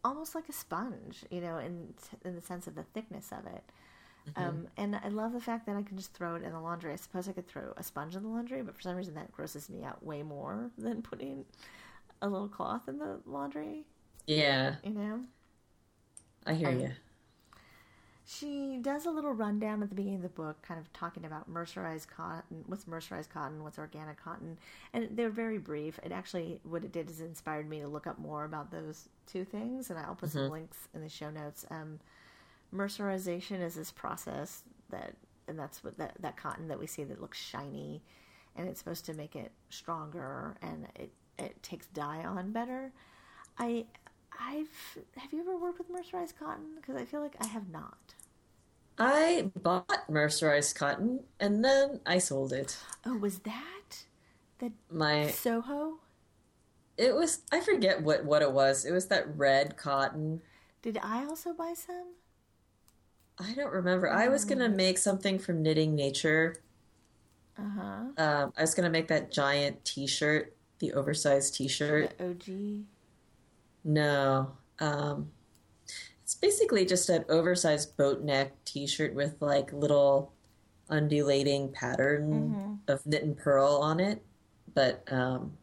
[0.04, 3.64] almost like a sponge, you know, in in the sense of the thickness of it.
[4.36, 6.94] Um, and I love the fact that I can just throw it in the laundry.
[6.94, 9.32] I suppose I could throw a sponge in the laundry, but for some reason that
[9.32, 11.46] grosses me out way more than putting
[12.22, 13.84] a little cloth in the laundry.
[14.26, 15.20] Yeah, You know.
[16.46, 16.92] I hear Um, you.
[18.26, 21.52] She does a little rundown at the beginning of the book, kind of talking about
[21.52, 24.58] mercerized cotton, what's mercerized cotton, what's organic cotton,
[24.94, 26.00] and they're very brief.
[26.04, 29.10] It actually, what it did is it inspired me to look up more about those
[29.28, 31.66] two things, and I'll put some links in the show notes.
[31.70, 32.00] Um,
[32.74, 35.16] mercerization is this process that,
[35.48, 38.02] and that's what that, that cotton that we see that looks shiny,
[38.56, 42.92] and it's supposed to make it stronger, and it it takes dye on better.
[43.58, 43.86] I
[44.40, 46.76] I've have you ever worked with mercerized cotton?
[46.76, 48.16] Because I feel like I have not.
[48.98, 52.78] I bought mercerized cotton and then I sold it.
[53.06, 54.06] Oh, was that
[54.60, 56.00] the My Soho?
[56.98, 58.86] it was I forget what what it was.
[58.86, 60.42] It was that red cotton.
[60.82, 62.14] Did I also buy some?
[63.40, 64.10] I don't remember.
[64.10, 66.58] I was gonna make something from Knitting Nature.
[67.58, 68.04] Uh huh.
[68.18, 72.18] Um, I was gonna make that giant T-shirt, the oversized T-shirt.
[72.18, 72.84] The OG.
[73.84, 75.32] No, um,
[76.24, 80.32] it's basically just an oversized boat neck T-shirt with like little
[80.90, 84.24] undulating pattern of knit and purl on it,
[84.74, 85.58] but um,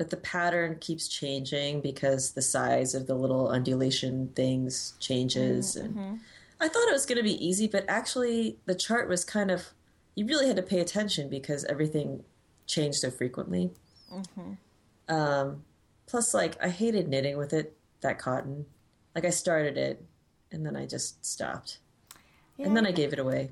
[0.00, 5.84] but the pattern keeps changing because the size of the little undulation things changes mm-hmm,
[5.84, 6.14] and mm-hmm.
[6.58, 9.74] I thought it was going to be easy, but actually the chart was kind of
[10.14, 12.24] you really had to pay attention because everything
[12.66, 13.72] changed so frequently.
[14.10, 15.14] Mm-hmm.
[15.14, 15.64] Um,
[16.06, 18.64] plus, like I hated knitting with it that cotton.
[19.14, 20.02] Like I started it
[20.50, 21.76] and then I just stopped,
[22.56, 23.50] Yeah, and then I gave it away.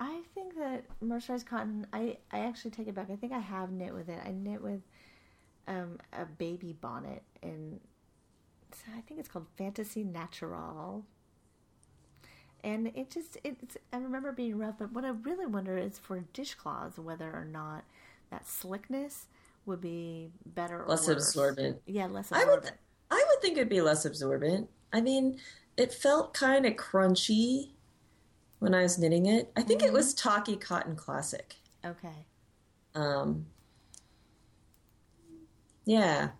[0.00, 1.86] I think that mercerized cotton.
[1.92, 3.10] I I actually take it back.
[3.10, 4.18] I think I have knit with it.
[4.24, 4.80] I knit with
[5.66, 7.80] um, a baby bonnet, and
[8.96, 11.04] I think it's called Fantasy Natural.
[12.64, 16.20] And it just it's I remember being rough, but what I really wonder is for
[16.32, 17.84] dishcloths whether or not
[18.30, 19.26] that slickness
[19.66, 21.16] would be better or less worse.
[21.28, 21.78] absorbent.
[21.86, 22.50] Yeah, less absorbent.
[22.50, 22.72] I would
[23.10, 24.68] I would think it'd be less absorbent.
[24.92, 25.38] I mean,
[25.76, 27.70] it felt kind of crunchy
[28.58, 29.50] when I was knitting it.
[29.56, 31.56] I think it was Tahki Cotton Classic.
[31.84, 32.26] Okay.
[32.94, 33.46] Um,
[35.84, 36.30] yeah,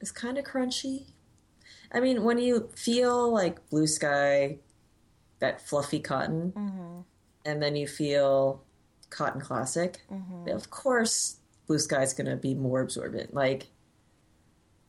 [0.00, 1.06] it's kind of crunchy.
[1.92, 4.58] I mean, when you feel like blue sky,
[5.38, 7.00] that fluffy cotton, Mm-hmm.
[7.44, 8.62] and then you feel
[9.10, 10.48] cotton classic, Mm-hmm.
[10.48, 13.32] of course, blue sky is going to be more absorbent.
[13.34, 13.68] Like,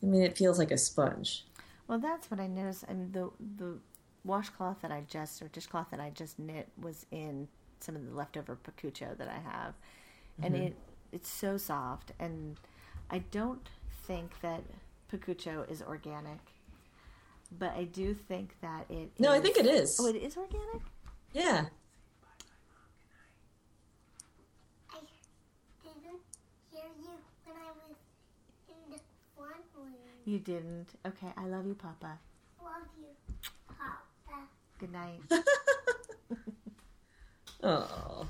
[0.01, 1.45] I mean, it feels like a sponge.
[1.87, 2.85] Well, that's what I noticed.
[2.89, 3.77] I mean, the the
[4.23, 7.47] washcloth that I just or dishcloth that I just knit was in
[7.79, 9.75] some of the leftover Pakucho that I have,
[10.41, 10.75] and it
[11.11, 12.11] it's so soft.
[12.19, 12.57] And
[13.09, 13.67] I don't
[14.07, 14.63] think that
[15.11, 16.39] Pakucho is organic,
[17.57, 19.11] but I do think that it.
[19.19, 19.97] No, I think it is.
[19.99, 20.81] Oh, it is organic.
[21.33, 21.65] Yeah.
[24.91, 24.99] I
[25.83, 26.21] didn't
[26.71, 27.11] hear you
[27.45, 27.95] when I was
[28.69, 28.99] in the
[29.35, 29.63] front.
[30.25, 30.87] You didn't.
[31.05, 32.19] Okay, I love you, Papa.
[32.61, 33.07] Love you,
[33.67, 34.47] Papa.
[34.79, 35.21] Good night.
[37.63, 38.27] Oh.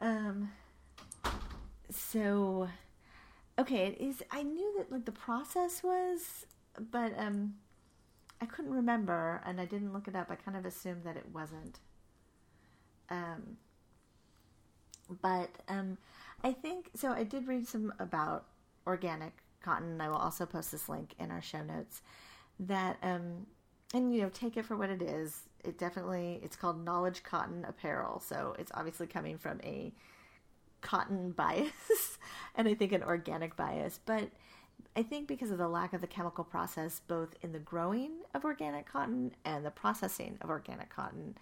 [0.00, 0.50] Um.
[1.90, 2.68] So,
[3.58, 4.22] okay, it is.
[4.30, 6.46] I knew that like the process was,
[6.90, 7.54] but um,
[8.40, 10.30] I couldn't remember, and I didn't look it up.
[10.30, 11.78] I kind of assumed that it wasn't.
[13.10, 13.56] Um.
[15.20, 15.98] But um,
[16.42, 17.10] I think so.
[17.12, 18.46] I did read some about
[18.86, 20.00] organic cotton.
[20.00, 22.00] I will also post this link in our show notes.
[22.58, 23.46] That um,
[23.94, 25.42] and you know, take it for what it is.
[25.64, 29.92] It definitely it's called Knowledge Cotton Apparel, so it's obviously coming from a
[30.82, 32.18] cotton bias
[32.54, 33.98] and I think an organic bias.
[34.04, 34.30] But
[34.94, 38.44] I think because of the lack of the chemical process, both in the growing of
[38.44, 41.36] organic cotton and the processing of organic cotton,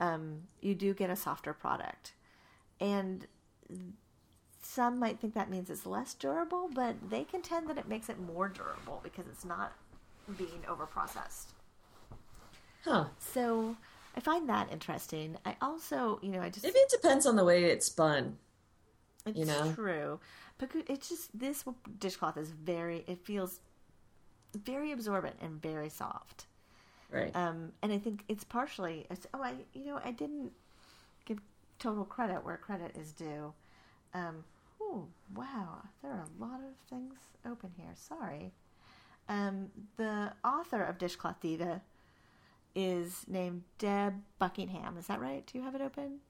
[0.00, 2.12] um, you do get a softer product.
[2.80, 3.26] And
[4.60, 8.18] some might think that means it's less durable, but they contend that it makes it
[8.20, 9.72] more durable because it's not
[10.36, 11.52] being over processed.
[12.84, 13.06] Huh.
[13.18, 13.76] So
[14.16, 15.36] I find that interesting.
[15.44, 18.38] I also, you know, I just Maybe it depends on the way it's spun.
[19.26, 19.72] It's you know?
[19.74, 20.20] true.
[20.58, 21.64] But it's just this
[21.98, 23.04] dishcloth is very.
[23.06, 23.60] It feels
[24.54, 26.46] very absorbent and very soft.
[27.10, 27.34] Right.
[27.34, 29.06] Um, and I think it's partially.
[29.10, 30.52] It's, oh, I you know I didn't
[31.24, 31.38] give
[31.78, 33.52] total credit where credit is due.
[34.14, 34.44] Um,
[34.80, 37.92] oh wow, there are a lot of things open here.
[37.94, 38.52] Sorry.
[39.28, 41.80] Um, the author of Dishcloth Diva
[42.74, 44.96] is named Deb Buckingham.
[44.96, 45.46] Is that right?
[45.46, 46.20] Do you have it open?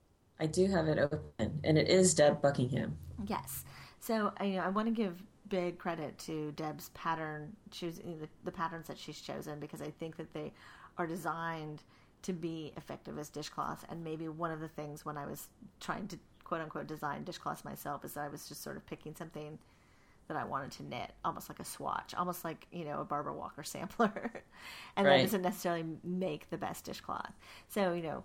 [0.42, 2.96] I do have it open, and it is Deb Buckingham.
[3.28, 3.64] Yes.
[4.00, 8.28] So I, you know, I want to give big credit to Deb's pattern choosing the,
[8.42, 10.52] the patterns that she's chosen because I think that they
[10.98, 11.84] are designed
[12.22, 13.84] to be effective as dishcloths.
[13.88, 15.46] And maybe one of the things when I was
[15.78, 19.14] trying to quote unquote design dishcloths myself is that I was just sort of picking
[19.14, 19.60] something
[20.26, 23.34] that I wanted to knit, almost like a swatch, almost like you know a Barbara
[23.34, 24.42] Walker sampler,
[24.96, 27.32] and that doesn't necessarily make the best dishcloth.
[27.68, 28.24] So you know,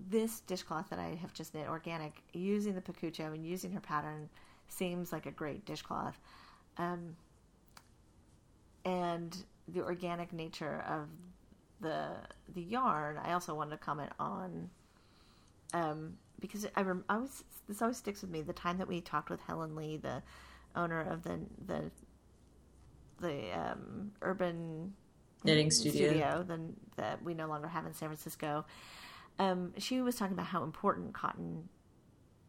[0.00, 4.28] this dishcloth that I have just knit organic, using the Pakucho and using her pattern,
[4.68, 6.18] seems like a great dishcloth,
[6.78, 7.16] um,
[8.84, 9.36] and
[9.68, 11.08] the organic nature of
[11.80, 12.08] the
[12.54, 13.18] the yarn.
[13.22, 14.70] I also wanted to comment on.
[15.74, 19.00] Um, because I, rem- I was this always sticks with me the time that we
[19.00, 20.22] talked with Helen Lee, the
[20.76, 21.90] owner of the the
[23.20, 24.92] the um, urban
[25.44, 26.08] Knitting studio.
[26.08, 28.64] studio than that we no longer have in San Francisco.
[29.38, 31.68] Um, she was talking about how important cotton,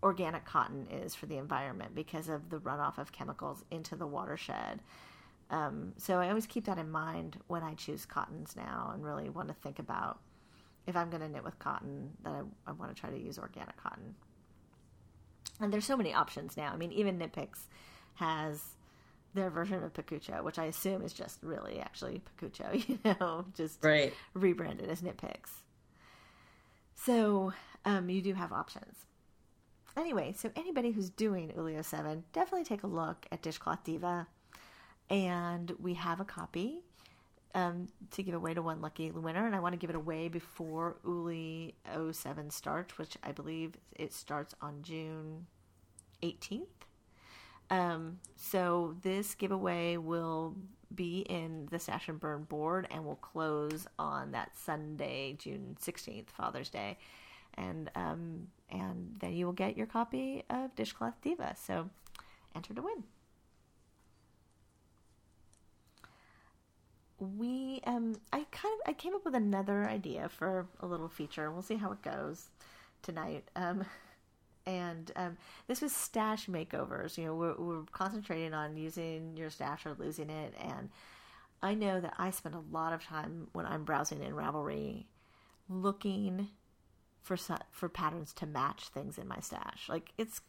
[0.01, 4.81] organic cotton, is for the environment because of the runoff of chemicals into the watershed.
[5.49, 9.29] Um, so I always keep that in mind when I choose cottons now, and really
[9.29, 10.19] want to think about
[10.87, 13.37] if I'm going to knit with cotton that I, I want to try to use
[13.39, 14.15] organic cotton.
[15.61, 16.71] And there's so many options now.
[16.73, 17.67] I mean, even Knitpicks
[18.15, 18.61] has
[19.33, 23.83] their version of Pakucho, which I assume is just really actually Pakucho, you know, just
[23.83, 24.13] Right.
[24.33, 25.51] rebranded as Knitpicks.
[26.95, 27.53] So
[27.85, 29.05] um, you do have options.
[29.95, 34.27] Anyway, so anybody who's doing Ulio 7, definitely take a look at Dishcloth Diva.
[35.09, 36.79] And we have a copy
[37.53, 39.45] um, to give away to one lucky winner.
[39.45, 41.75] And I want to give it away before Uli
[42.11, 45.45] 07 starts, which I believe it starts on June
[46.23, 46.65] 18th.
[47.69, 50.55] Um, so this giveaway will
[50.95, 56.29] be in the Stash and Burn board and will close on that Sunday, June 16th,
[56.29, 56.97] Father's Day.
[57.55, 61.55] And um, and then you will get your copy of Dishcloth Diva.
[61.55, 61.89] So
[62.55, 63.03] enter to win.
[67.19, 71.51] We um I kind of I came up with another idea for a little feature.
[71.51, 72.49] We'll see how it goes
[73.03, 73.43] tonight.
[73.55, 73.85] Um
[74.65, 75.37] and um
[75.67, 77.17] this was stash makeovers.
[77.17, 80.89] You know, we're we're concentrating on using your stash or losing it and
[81.61, 85.05] I know that I spend a lot of time when I'm browsing in Ravelry
[85.69, 86.49] looking
[87.21, 87.37] for
[87.71, 89.87] for patterns to match things in my stash.
[89.87, 90.41] Like it's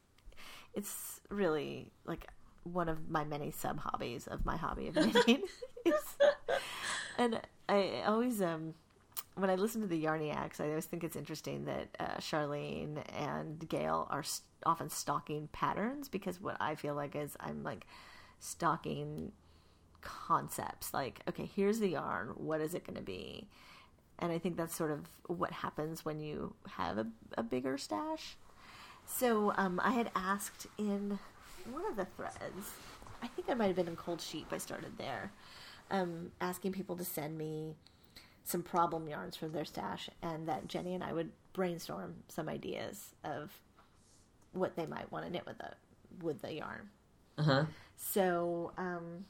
[0.75, 2.27] it's really like
[2.65, 5.43] one of my many sub hobbies of my hobby of knitting.
[7.17, 8.75] And I always um
[9.37, 13.69] when I listen to the Yarniacs, I always think it's interesting that uh, Charlene and
[13.69, 17.87] Gail are s often stalking patterns because what I feel like is I'm like
[18.39, 19.33] stalking
[20.01, 20.95] concepts.
[20.95, 22.29] Like, okay, here's the yarn.
[22.37, 23.49] What is it going to be?
[24.19, 27.07] And I think that's sort of what happens when you have a,
[27.37, 28.37] a bigger stash.
[29.07, 31.19] So um, I had asked in
[31.71, 32.71] one of the threads,
[33.23, 35.33] I think I might have been in Cold Sheep, I started there,
[35.91, 37.75] um, asking people to send me
[38.45, 43.15] some problem yarns from their stash and that Jenny and I would brainstorm some ideas
[43.25, 43.53] of
[44.53, 45.71] what they might want to knit with the
[46.23, 46.91] with the yarn.
[47.39, 47.65] Uh huh.
[47.97, 49.25] So, um,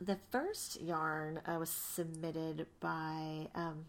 [0.00, 3.86] the first yarn uh, was submitted by um,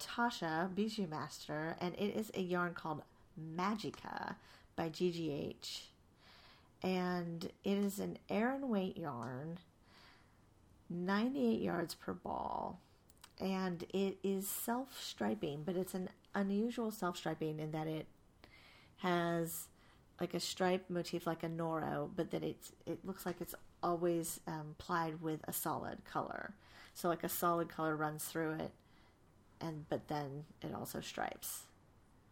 [0.00, 3.02] Tasha Bijou Master, and it is a yarn called
[3.56, 4.36] Magica
[4.74, 5.82] by GGH.
[6.82, 9.58] And it is an Aran weight yarn,
[10.88, 12.80] 98 yards per ball.
[13.40, 18.06] And it is self striping, but it's an unusual self striping in that it
[18.98, 19.68] has
[20.20, 24.40] like a stripe motif like a Noro, but that it's it looks like it's always
[24.46, 26.54] um, plied with a solid color.
[26.94, 28.72] So like a solid color runs through it,
[29.60, 31.64] and but then it also stripes.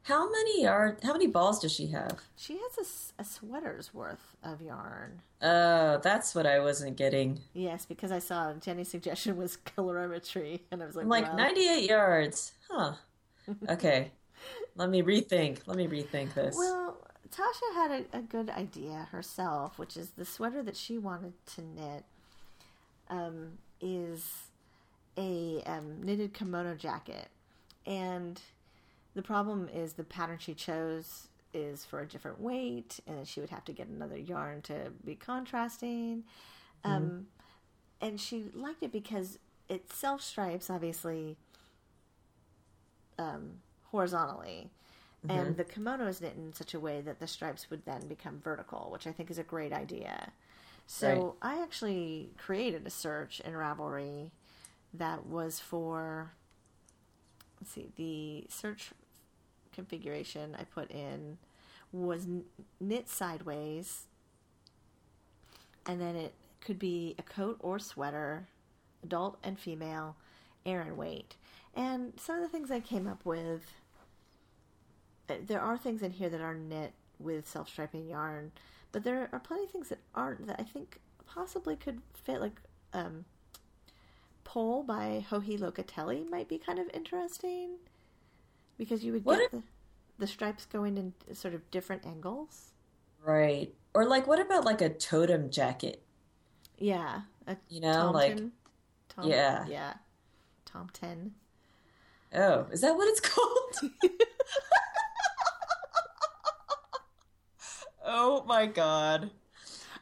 [0.05, 0.99] How many are?
[1.03, 2.21] How many balls does she have?
[2.37, 5.23] She has a sweater's worth of yarn.
[5.41, 7.41] Oh, that's what I wasn't getting.
[7.55, 11.37] Yes, because I saw Jenny's suggestion was calorimetry, and I was like, I'm like well,
[11.37, 12.53] 98 yards.
[12.71, 12.93] Huh.
[13.69, 14.11] Okay.
[14.75, 15.59] Let me rethink.
[15.67, 16.57] Let me rethink this.
[16.57, 16.97] Well,
[17.31, 21.63] Tasha had a, a good idea herself, which is the sweater that she wanted to
[21.63, 22.05] knit
[23.11, 24.45] um, is
[25.19, 27.29] a um, knitted kimono jacket.
[27.87, 28.41] And
[29.15, 33.51] the problem is the pattern she chose is for a different weight, and she would
[33.51, 36.25] have to get another yarn to be contrasting.
[36.83, 37.29] Um,
[38.01, 39.39] and she liked it because
[39.69, 41.37] it self stripes, obviously,
[43.19, 43.61] um,
[43.91, 44.71] horizontally.
[45.27, 48.41] And the kimono is knit in such a way that the stripes would then become
[48.45, 50.33] vertical, which I think is a great idea.
[50.87, 54.33] So I actually created a search in Ravelry
[54.93, 56.33] that was for,
[57.59, 58.91] let's see, the search
[59.75, 61.39] configuration I put in
[61.93, 62.27] was
[62.81, 64.07] knit sideways,
[65.87, 68.49] and then it could be a coat or sweater,
[69.03, 70.17] adult and female,
[70.67, 71.37] Aran weight.
[71.75, 73.63] And some of the things I came up with,
[75.29, 78.53] uh, there are things in here that are knit with self striping yarn,
[78.93, 82.41] but there are plenty of things that aren't that I think possibly could fit.
[82.41, 82.61] Like
[82.93, 83.25] um,
[84.45, 87.77] Pole by Joji Locatelli might be kind of interesting
[88.79, 89.63] because you would What get if- the,
[90.19, 92.73] the stripes going in sort of different angles.
[93.25, 93.73] right.
[93.95, 96.03] Or like, what about like a totem jacket?
[96.79, 97.21] Yeah,
[97.69, 98.51] You know, like, Tomten.
[99.09, 99.65] Tom, yeah.
[99.69, 99.95] yeah,
[100.65, 101.33] Tom Ten.
[102.35, 103.93] oh, is that what it's called?
[108.05, 109.31] oh my god.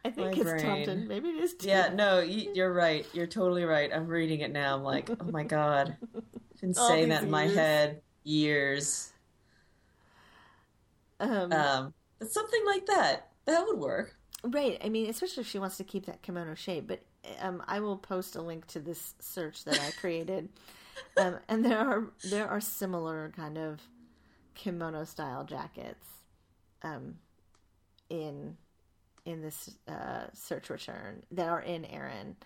[0.05, 0.87] I think My it's brain.
[0.87, 1.07] Tomten.
[1.07, 1.55] Maybe it is.
[1.61, 3.07] Yeah, no, you're right.
[3.13, 3.91] You're totally right.
[3.95, 4.75] I'm reading it now.
[4.75, 5.97] I'm like, oh my god.
[6.17, 7.57] I've been saying that in my years.
[7.57, 9.13] head years.
[11.21, 13.29] Um, Um, but something like that.
[13.47, 14.17] That would work.
[14.45, 14.81] Right.
[14.85, 16.87] I mean, especially if she wants to keep that kimono shape.
[16.89, 17.03] But
[17.41, 20.49] um, I will post a link to this search that I created,
[21.17, 23.81] um, and there are there are similar kind of
[24.55, 26.07] kimono style jackets
[26.83, 27.17] um,
[28.11, 28.57] in
[29.25, 32.37] in this uh, search return that are in Aran.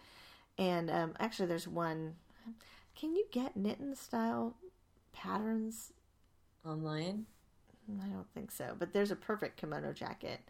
[0.58, 2.16] And um, actually, there's one.
[2.94, 4.56] Can you get knitting style
[5.16, 5.92] patterns?
[6.64, 7.26] Online.
[8.02, 10.40] I don't think so, but there's a perfect kimono jacket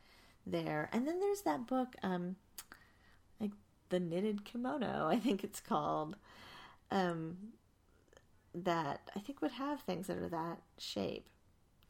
[0.46, 0.88] there.
[0.92, 2.36] And then there's that book, um,
[3.40, 3.50] like
[3.90, 6.16] the knitted kimono, I think it's called,
[6.90, 7.36] um,
[8.54, 11.26] that I think would have things that are that shape.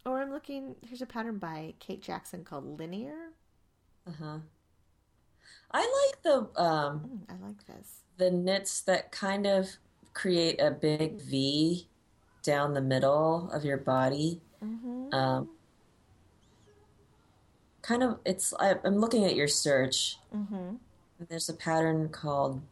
[0.04, 0.76] Or I'm looking.
[0.86, 3.32] Here's a pattern by Kate Jackson called Linear.
[4.06, 4.38] Uh-huh.
[5.72, 5.80] I
[6.12, 8.02] like the um Mm, I like this.
[8.16, 9.68] the knits that kind of
[10.14, 11.88] create a big V
[12.46, 14.40] down the middle of your body.
[14.64, 15.12] Mm-hmm.
[15.12, 15.48] Um,
[17.82, 18.54] kind of, it's.
[18.58, 20.16] I, I'm looking at your search.
[20.34, 20.54] Mm-hmm.
[20.54, 22.62] and There's a pattern called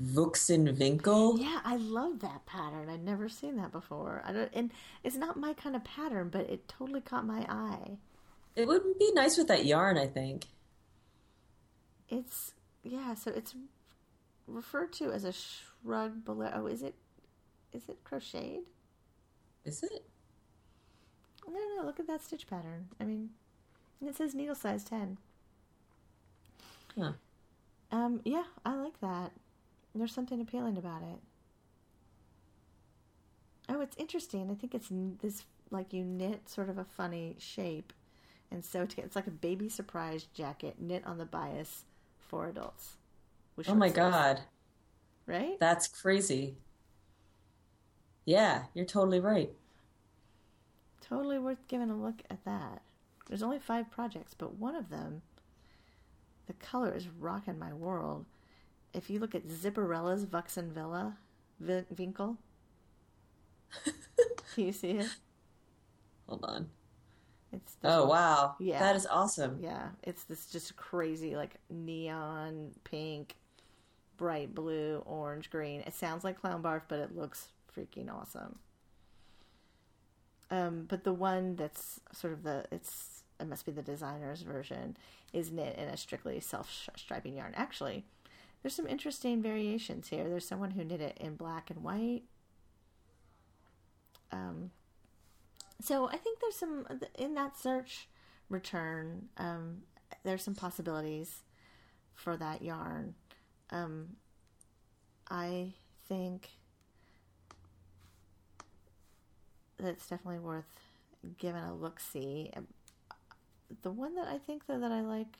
[0.00, 1.40] Vuxenwinkel.
[1.40, 2.88] Yeah, I love that pattern.
[2.88, 4.22] I'd never seen that before.
[4.24, 4.70] I don't, and
[5.04, 7.98] it's not my kind of pattern, but it totally caught my eye.
[8.56, 10.46] It would be nice with that yarn, I think.
[12.08, 12.52] It's
[12.82, 13.54] yeah, so it's
[14.46, 16.50] referred to as a shrug below.
[16.54, 16.94] Oh, is it?
[17.72, 18.64] Is it crocheted?
[19.64, 20.04] Is it?
[21.46, 21.84] No, no.
[21.84, 22.88] Look at that stitch pattern.
[23.00, 23.30] I mean,
[24.00, 25.18] and it says needle size ten.
[26.98, 27.12] Huh.
[27.92, 29.32] Um, yeah, I like that.
[29.94, 31.18] There's something appealing about it.
[33.68, 34.50] Oh, it's interesting.
[34.50, 37.92] I think it's this like you knit sort of a funny shape,
[38.50, 38.86] and so.
[38.96, 41.84] It's like a baby surprise jacket knit on the bias
[42.18, 42.96] for adults.
[43.68, 44.40] Oh my god.
[45.26, 45.60] Right?
[45.60, 46.56] That's crazy.
[48.30, 49.50] Yeah, you're totally right.
[51.00, 52.82] Totally worth giving a look at that.
[53.26, 55.22] There's only five projects, but one of them,
[56.46, 58.26] the color is rocking my world.
[58.94, 61.16] If you look at Zipperella's Vuxen Villa,
[61.58, 62.36] Vi- Winkle,
[63.84, 65.08] can you see it?
[66.28, 66.68] Hold on.
[67.52, 68.54] It's Oh wow.
[68.60, 68.78] Yeah.
[68.78, 69.58] That is awesome.
[69.60, 73.34] Yeah, it's this just crazy like neon pink,
[74.16, 75.80] bright blue, orange, green.
[75.80, 78.58] It sounds like clown barf, but it looks freaking awesome.
[80.50, 84.96] Um, but the one that's sort of the it's it must be the designer's version
[85.32, 87.54] is knit in a strictly self striping yarn.
[87.56, 88.04] Actually,
[88.62, 90.28] there's some interesting variations here.
[90.28, 92.22] There's someone who knit it in black and white.
[94.32, 94.70] Um,
[95.80, 96.86] so I think there's some
[97.18, 98.08] in that search
[98.48, 99.28] return.
[99.36, 99.82] Um,
[100.24, 101.40] there's some possibilities
[102.14, 103.14] for that yarn.
[103.70, 104.16] Um,
[105.30, 105.72] I
[106.08, 106.50] think
[109.82, 110.64] that's definitely worth
[111.38, 112.00] giving a look.
[112.00, 112.50] See,
[113.82, 115.38] the one that I think though that I like,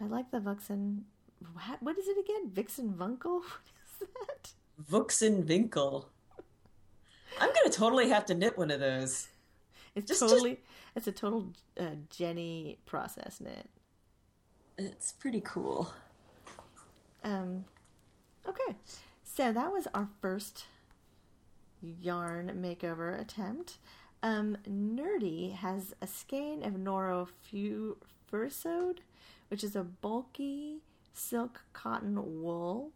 [0.00, 1.02] I like the Vuxen.
[1.54, 2.50] What, what is it again?
[2.50, 3.42] Vixen Vunkel?
[3.98, 4.52] What is that?
[4.90, 6.06] Vuxenwinkel.
[7.40, 9.28] I'm gonna totally have to knit one of those.
[9.94, 10.60] It's Just- totally.
[10.96, 13.68] It's a total uh, Jenny process knit.
[14.76, 15.92] It's pretty cool.
[17.24, 17.64] Um,
[18.48, 18.76] okay,
[19.22, 20.64] so that was our first
[21.82, 23.78] yarn makeover attempt.
[24.22, 27.96] Um, Nerdy has a skein of Noro Fu-
[28.30, 28.98] Furisode,
[29.48, 30.78] which is a bulky
[31.12, 32.90] silk cotton wool,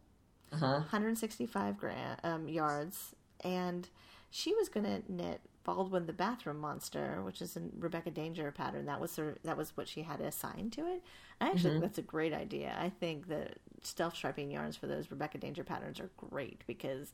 [0.53, 0.72] Uh huh.
[0.91, 3.89] 165 gram, um, yards, and
[4.30, 8.87] she was going to knit Baldwin the Bathroom Monster, which is a Rebecca Danger pattern.
[8.87, 11.03] That was sort of, that was what she had assigned to it.
[11.41, 12.76] I actually think that's a great idea.
[12.80, 17.12] I think that stealth striping yarns for those Rebecca Danger patterns are great because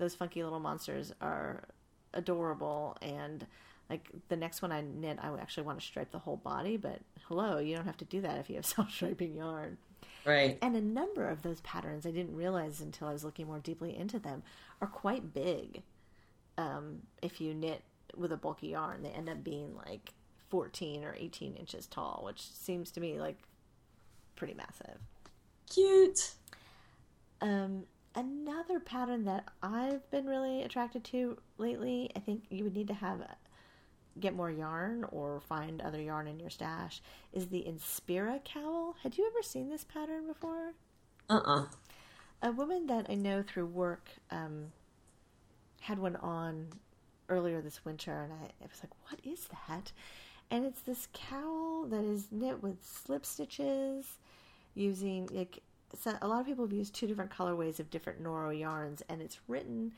[0.00, 1.62] those funky little monsters are
[2.14, 3.46] adorable and
[3.90, 6.76] like the next one I knit, I would actually want to stripe the whole body,
[6.76, 9.76] but hello, you don't have to do that if you have self striping yarn.
[10.24, 10.58] Right.
[10.62, 13.96] And a number of those patterns, I didn't realize until I was looking more deeply
[13.96, 14.42] into them,
[14.80, 15.82] are quite big.
[16.56, 17.82] Um, if you knit
[18.16, 20.12] with a bulky yarn, they end up being like
[20.50, 23.38] 14 or 18 inches tall, which seems to me like
[24.36, 24.98] pretty massive.
[25.68, 26.32] Cute.
[27.40, 27.84] Um,
[28.14, 32.94] another pattern that I've been really attracted to lately, I think you would need to
[32.94, 33.22] have
[34.18, 37.00] get more yarn or find other yarn in your stash,
[37.32, 38.96] is the Inspira cowl.
[39.02, 40.74] Had you ever seen this pattern before?
[41.28, 41.66] Uh uh
[42.42, 44.72] a woman that I know through work um,
[45.80, 46.68] had one on
[47.28, 49.92] earlier this winter, and I, I was like, "What is that?"
[50.50, 54.18] And it's this cowl that is knit with slip stitches,
[54.74, 55.62] using like
[55.98, 59.20] so a lot of people have used two different colorways of different Noro yarns, and
[59.20, 59.92] it's written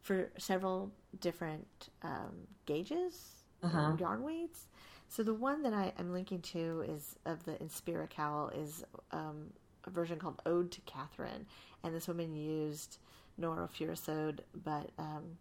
[0.00, 0.90] for several
[1.20, 1.66] different
[2.02, 3.96] um, gauges, Uh-huh.
[3.98, 4.66] yarn weights.
[5.08, 8.82] So the one that I am linking to is of the Inspira cowl is
[9.12, 9.52] um,
[9.84, 11.46] a version called Ode to Catherine,
[11.84, 12.98] and this woman used
[13.40, 15.36] Noro Furisode, but um,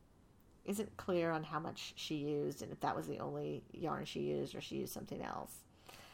[0.65, 4.19] isn't clear on how much she used and if that was the only yarn she
[4.21, 5.53] used or she used something else.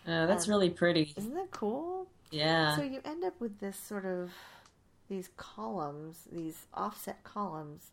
[0.08, 1.14] Oh, that's Um, really pretty.
[1.18, 2.08] Isn't that cool?
[2.32, 2.76] Yeah.
[2.76, 4.32] So you end up with this sort of
[5.10, 7.92] these columns, these offset columns,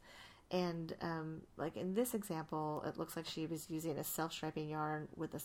[0.50, 5.08] and um, like in this example, it looks like she was using a self-striping yarn
[5.16, 5.40] with a,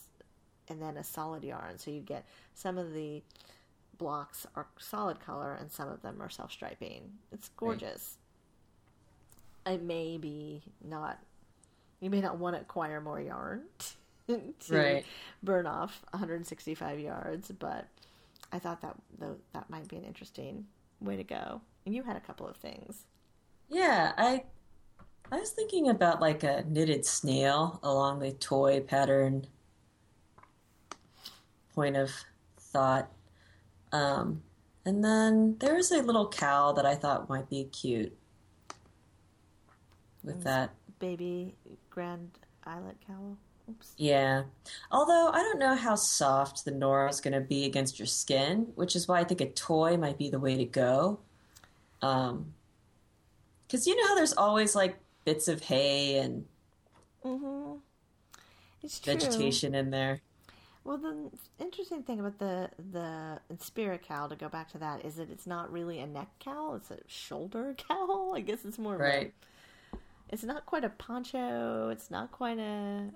[0.67, 1.77] and then a solid yarn.
[1.77, 3.21] So you get some of the
[3.97, 7.11] blocks are solid color and some of them are self-striping.
[7.31, 8.17] It's gorgeous.
[9.65, 11.19] It may be not.
[11.99, 13.63] You may not want to acquire more yarn
[14.27, 15.05] to Right.
[15.43, 17.87] burn off 165 yards, but
[18.51, 20.65] I thought that though that might be an interesting
[20.99, 21.61] way to go.
[21.85, 23.05] And you had a couple of things.
[23.69, 24.43] Yeah, I
[25.31, 29.47] I was thinking about like a knitted snail along the toy pattern
[31.75, 32.11] point of
[32.57, 33.09] thought.
[33.91, 34.43] Um,
[34.85, 38.17] And then there is a little cow that I thought might be cute
[40.23, 40.71] with that.
[40.99, 41.55] Baby
[41.89, 42.31] Grand
[42.65, 43.37] Islet cowl.
[43.69, 43.93] Oops.
[43.97, 44.43] Yeah.
[44.91, 48.71] Although I don't know how soft the Noro is going to be against your skin,
[48.75, 51.19] which is why I think a toy might be the way to go.
[52.01, 52.53] Um,
[53.67, 56.45] because you know how there's always like bits of hay and
[57.23, 57.73] Mm-hmm.
[59.03, 60.21] Vegetation in there.
[60.85, 61.29] Well, the
[61.63, 65.45] interesting thing about the the Inspira cowl, to go back to that, is that it's
[65.45, 68.31] not really a neck cowl; it's a shoulder cowl.
[68.35, 69.33] I guess it's more of a- Right.
[70.29, 71.89] it's not quite a poncho.
[71.89, 73.09] It's not quite a.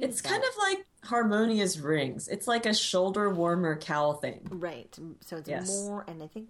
[0.00, 2.28] It's kind of like harmonious rings.
[2.28, 4.46] It's like a shoulder warmer cowl thing.
[4.50, 4.94] right.
[5.20, 5.68] So it's Yes.
[5.68, 6.48] more, and I think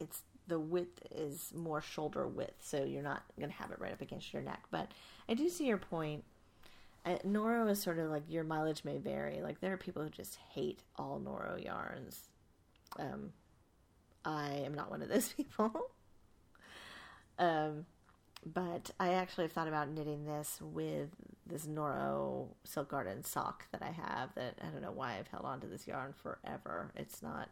[0.00, 3.92] it's the width is more shoulder width, so you're not going to have it right
[3.92, 4.62] up against your neck.
[4.70, 4.90] But
[5.28, 6.24] I do see your point.
[7.04, 9.40] Uh, Noro is sort of like your mileage may vary.
[9.42, 12.28] Like there are people who just hate all Noro yarns.
[12.98, 13.32] Um,
[14.24, 15.70] I am not one of those people.
[17.38, 17.86] um,
[18.44, 21.10] but I actually have thought about knitting this with
[21.46, 24.34] this Noro Silk Garden sock that I have.
[24.34, 26.92] That I don't know why I've held on to this yarn forever.
[26.96, 27.48] It's not.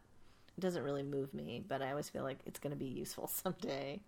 [0.57, 3.27] It doesn't really move me, but I always feel like it's going to be useful
[3.33, 4.01] someday.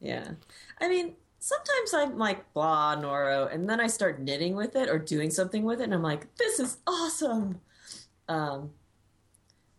[0.00, 0.32] Yeah.
[0.80, 4.98] I mean, sometimes I'm like, blah, Noro, and then I start knitting with it or
[4.98, 7.60] doing something with it, and I'm like, this is awesome.
[8.28, 8.70] Um,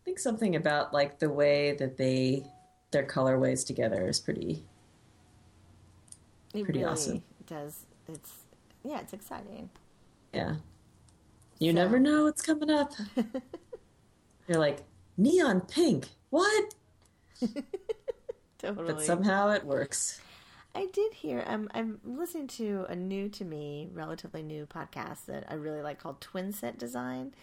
[0.01, 2.45] I think something about like the way that they,
[2.91, 4.65] their colorways together is pretty,
[6.53, 7.23] It Pretty really awesome.
[7.47, 7.85] does.
[8.07, 8.31] It's
[8.83, 9.69] yeah, it's exciting.
[10.33, 10.55] yeah.
[11.59, 12.91] You So- never know what's coming up.
[14.47, 14.83] You're like,
[15.17, 16.09] neon pink.
[16.29, 16.73] What?
[18.59, 18.93] Totally.
[18.93, 20.19] But somehow it works.
[20.75, 21.43] I did hear.
[21.47, 25.99] I'm I'm listening to a new to me, relatively new podcast that I really like
[26.01, 27.33] called Twin Set Design.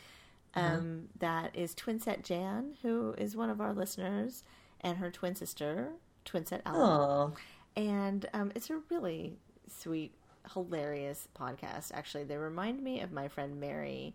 [0.55, 4.43] Um, that is Twin Set Jan, who is one of our listeners,
[4.81, 5.91] and her twin sister,
[6.25, 6.81] Twin Set Ellen.
[6.81, 7.33] Oh,
[7.81, 10.13] And um, it's a really sweet,
[10.53, 11.93] hilarious podcast.
[11.95, 14.15] Actually, they remind me of my friend Mary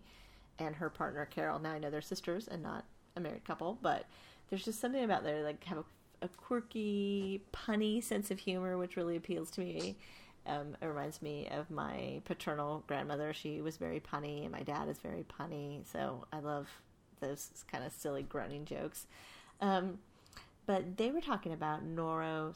[0.60, 1.58] and her partner Carol.
[1.58, 2.84] Now I know they're sisters and not
[3.16, 4.04] a married couple, but
[4.48, 5.84] there's just something about they like have a,
[6.22, 9.96] a quirky, punny sense of humor, which really appeals to me.
[10.46, 13.34] Um, it reminds me of my paternal grandmother.
[13.34, 15.84] She was very punny, and my dad is very punny.
[15.90, 16.68] So I love
[17.18, 19.08] those kind of silly groaning jokes.
[19.60, 19.98] Um,
[20.66, 22.54] but they were talking about Noro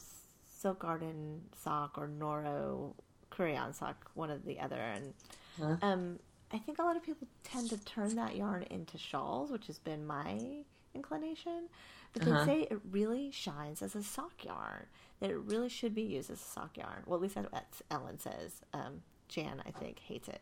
[0.61, 2.93] Silk Garden sock or Noro
[3.31, 4.77] Crayon sock, one or the other.
[4.77, 5.15] And
[5.59, 5.77] Huh?
[5.83, 6.19] um,
[6.53, 9.79] I think a lot of people tend to turn that yarn into shawls, which has
[9.79, 11.69] been my inclination.
[12.13, 12.45] But they Uh-huh.
[12.45, 14.87] say it really shines as a sock yarn,
[15.21, 17.05] that it really should be used as a sock yarn.
[17.07, 18.63] Well, at least that's what Ellen says.
[18.73, 20.41] Um, Jan, I think, hates it.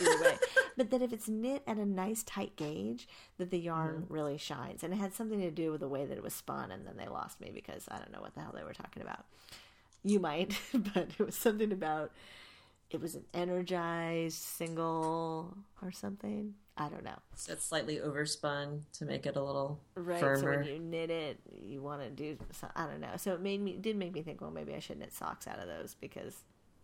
[0.00, 0.36] Either way.
[0.76, 3.08] but that if it's knit at a nice tight gauge,
[3.38, 4.82] that the yarn really shines.
[4.82, 6.96] And it had something to do with the way that it was spun, and then
[6.96, 9.24] they lost me because I don't know what the hell they were talking about.
[10.02, 12.12] You might, but it was something about
[12.90, 16.54] it was an energized single or something.
[16.78, 17.16] I don't know.
[17.34, 20.20] so it's slightly overspun to make it a little Right.
[20.20, 20.58] So firmer.
[20.58, 22.36] when you knit it, you want to do.
[22.52, 23.14] So, I don't know.
[23.16, 24.40] So it made me it did make me think.
[24.42, 26.34] Well, maybe I should knit socks out of those because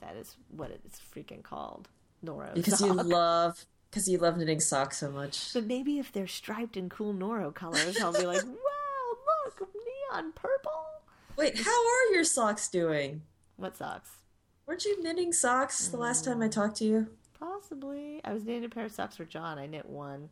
[0.00, 1.88] that is what it's freaking called.
[2.24, 2.88] Noro because sock.
[2.88, 5.52] you love because you love knitting socks so much.
[5.52, 9.68] But maybe if they're striped in cool Noro colors, I'll be like, wow, look,
[10.12, 10.70] neon purple.
[11.36, 13.22] Wait, how are your socks doing?
[13.56, 14.10] What socks?
[14.66, 17.08] Weren't you knitting socks the last time I talked to you?
[17.38, 18.20] Possibly.
[18.24, 19.58] I was knitting a pair of socks for John.
[19.58, 20.30] I knit one.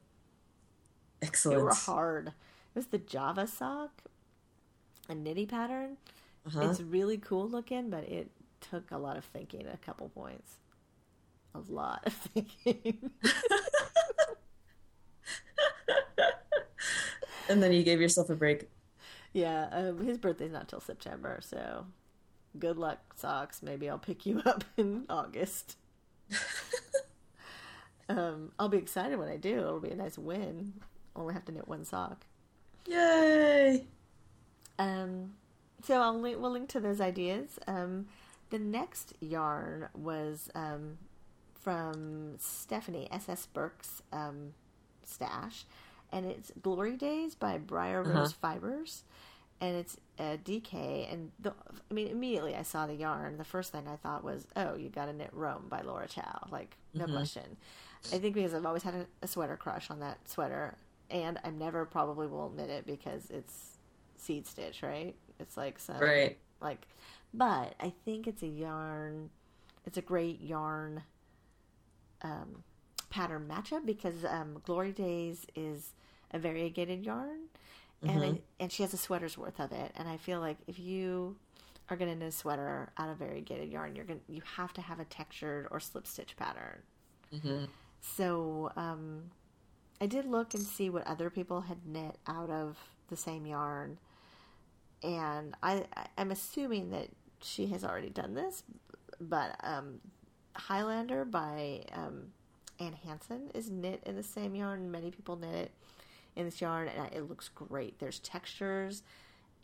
[1.21, 1.59] Excellent.
[1.59, 2.29] They were hard.
[2.29, 2.33] It
[2.75, 3.91] was the Java sock,
[5.09, 5.97] a Knitty pattern.
[6.47, 6.71] Uh-huh.
[6.71, 8.31] It's really cool looking, but it
[8.61, 10.60] took a lot of thinking at a couple points.
[11.55, 13.11] A lot of thinking.
[17.51, 18.71] And then you gave yourself a break.
[19.33, 21.87] yeah, um, his birthday's not till September, so
[22.59, 23.61] good luck, socks.
[23.61, 25.77] Maybe I'll pick you up in August.
[28.09, 29.59] um, I'll be excited when I do.
[29.59, 30.75] It'll be a nice win.
[31.17, 32.25] Only have to knit one sock.
[32.87, 33.85] Yay!
[34.79, 35.33] Um,
[35.83, 37.59] so I'll link, we'll link to those ideas.
[37.67, 38.07] Um,
[38.51, 40.99] the next yarn was um,
[41.63, 43.47] from Stephanie S.S.
[43.47, 44.55] Burke's um,
[45.05, 45.65] stash,
[46.13, 48.21] and it's Glory Days by Briar Uh-huh.
[48.21, 49.05] Rose Fibers,
[49.61, 51.13] and it's a DK.
[51.13, 51.53] And the,
[51.91, 53.37] I mean, immediately I saw the yarn.
[53.37, 56.47] The first thing I thought was, "Oh, you got to knit Rome by Laura Chau."
[56.51, 57.57] Like no question.
[58.13, 60.75] I think because I've always had a, a sweater crush on that sweater,
[61.11, 63.77] and I'm never probably will knit it because it's
[64.17, 65.15] seed stitch, right?
[65.39, 66.39] It's like some Right.
[66.63, 66.87] like,
[67.35, 69.29] but I think it's a yarn.
[69.87, 71.03] It's a great yarn
[72.23, 72.63] um,
[73.11, 75.93] pattern matchup because um, Glory Days is
[76.33, 77.41] a variegated yarn,
[78.07, 79.93] and I, and she has a sweater's worth of it.
[79.97, 81.37] And I feel like if you
[81.89, 84.81] are going to knit a sweater out of variegated yarn, you're going you have to
[84.81, 86.79] have a textured or slip stitch pattern.
[88.01, 89.31] So um,
[90.01, 93.99] I did look and see what other people had knit out of the same yarn,
[95.03, 97.09] and I I- I'm assuming that
[97.43, 98.63] she has already done this,
[99.21, 100.01] but um,
[100.57, 102.33] Highlander by um,
[102.79, 104.91] Anne Hanson is knit in the same yarn.
[104.91, 105.71] Many people knit it
[106.37, 107.99] in this yarn, and it looks great.
[107.99, 109.03] There's textures,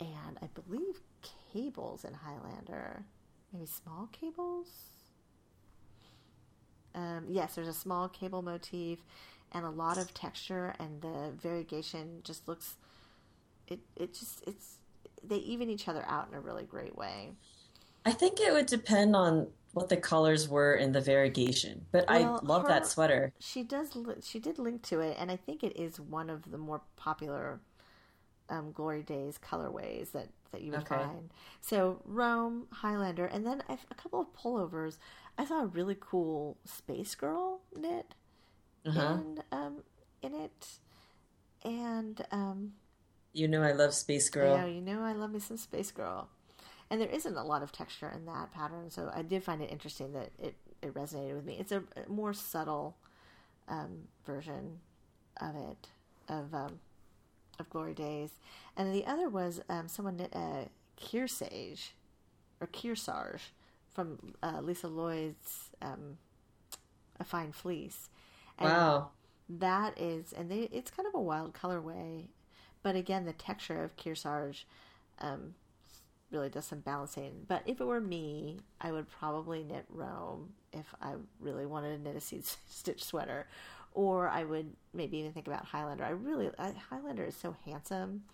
[0.01, 1.01] and I believe
[1.53, 3.05] cables in Highlander,
[3.53, 4.69] maybe small cables.
[6.95, 9.01] Um, yes, there's a small cable motif
[9.53, 12.77] and a lot of texture, and the variegation just looks.
[13.69, 14.79] It it just it's
[15.23, 17.33] they even each other out in a really great way.
[18.05, 22.41] I think it would depend on what the colors were in the variegation, but Well,
[22.43, 23.31] I love her- that sweater.
[23.39, 23.91] She does.
[24.23, 27.61] She did link to it, and I think it is one of the more popular
[28.49, 30.97] um, Glory Days colorways that that you would Okay.
[30.97, 31.31] find.
[31.61, 34.97] So Rome, Highlander, and then a a couple of pullovers.
[35.37, 38.15] I saw a really cool Space Girl knit
[38.87, 39.01] Uh-huh.
[39.19, 39.83] in um,
[40.23, 40.79] in it,
[41.65, 42.73] and um,
[43.35, 44.55] You know I love Space Girl.
[44.57, 46.31] yeah, you know I love me some Space Girl.
[46.91, 49.71] And there isn't a lot of texture in that pattern, so I did find it
[49.71, 51.57] interesting that it, it resonated with me.
[51.59, 52.97] It's a, more subtle
[53.69, 54.79] um, version
[55.41, 55.89] of it,
[56.29, 56.79] of um,
[57.59, 58.31] of Glory Days.
[58.77, 60.69] And the other was um, someone knit a
[61.01, 61.91] Kearsage,
[62.61, 63.51] or Kearsarge,
[63.93, 66.19] from uh, Lisa Lloyd's um,
[67.19, 68.11] A Fine Fleece.
[68.59, 69.11] And Wow.
[69.49, 72.27] that is, and they, it's kind of a wild colorway,
[72.83, 74.65] but again, the texture of Kearsarge
[75.19, 75.55] um,
[76.31, 77.45] really does some balancing.
[77.49, 82.03] But if it were me, I would probably knit Rome if I really wanted to
[82.03, 83.47] knit a seed stitch sweater,
[83.95, 86.05] or I would maybe even think about Highlander.
[86.05, 88.25] I really I, Highlander is so handsome,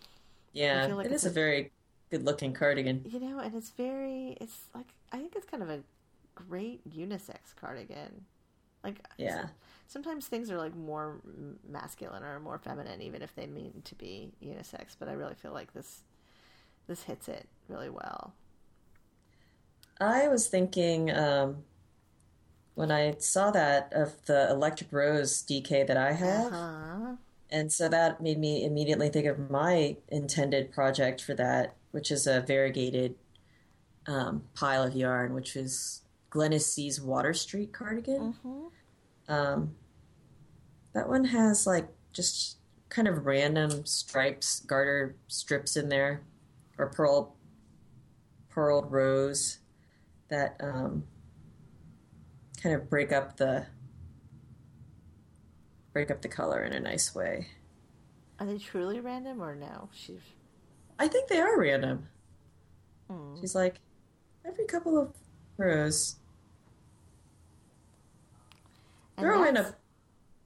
[0.52, 1.72] Yeah, like it's a a- very
[2.10, 3.04] good looking cardigan.
[3.04, 5.80] you know, and it's very, it's like I think it's kind of a
[6.34, 8.24] great unisex cardigan.
[8.84, 9.48] Like Yeah.
[9.86, 11.20] sometimes things are like more
[11.68, 15.52] masculine or more feminine even if they mean to be unisex but i really feel
[15.52, 16.00] like this
[16.86, 18.34] this hits it really well
[20.02, 21.58] I was thinking um,
[22.74, 27.16] when I saw that of the Electric Rose DK that I have, uh-huh.
[27.50, 32.26] and so that made me immediately think of my intended project for that, which is
[32.26, 33.14] a variegated
[34.06, 38.34] um, pile of yarn, which is Glennis C's Water Street cardigan.
[39.28, 39.76] Um,
[40.94, 42.56] that one has like just
[42.88, 46.22] kind of random stripes, garter strips in there,
[46.82, 47.36] or purl,
[48.50, 49.58] purled rows
[50.28, 51.04] that um,
[52.60, 53.66] kind of break up the
[55.92, 57.46] break up the color in a nice way.
[58.40, 60.20] are they truly random or no she's
[60.98, 62.08] I think they are random.
[63.10, 63.34] Hmm.
[63.40, 63.80] She's like
[64.46, 65.12] every couple of
[65.56, 66.16] rows,
[69.16, 69.74] and throw in a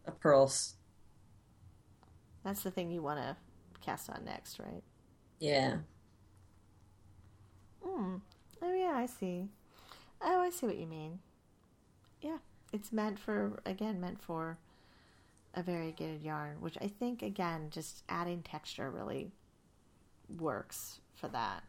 [0.07, 0.75] a purls.
[2.45, 3.37] that's the thing you want to
[3.81, 4.83] cast on next right
[5.41, 5.79] Yeah.
[7.87, 8.17] Hmm.
[8.63, 9.49] oh yeah i see
[10.23, 11.21] oh i see what you mean
[12.21, 12.39] yeah
[12.73, 14.59] it's meant for again meant for
[15.55, 19.31] a variegated yarn which i think again just adding texture really
[20.39, 21.63] works for that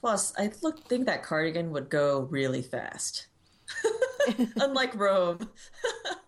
[0.00, 3.26] Plus, I look think that cardigan would go really fast.
[4.56, 5.50] Unlike Rome.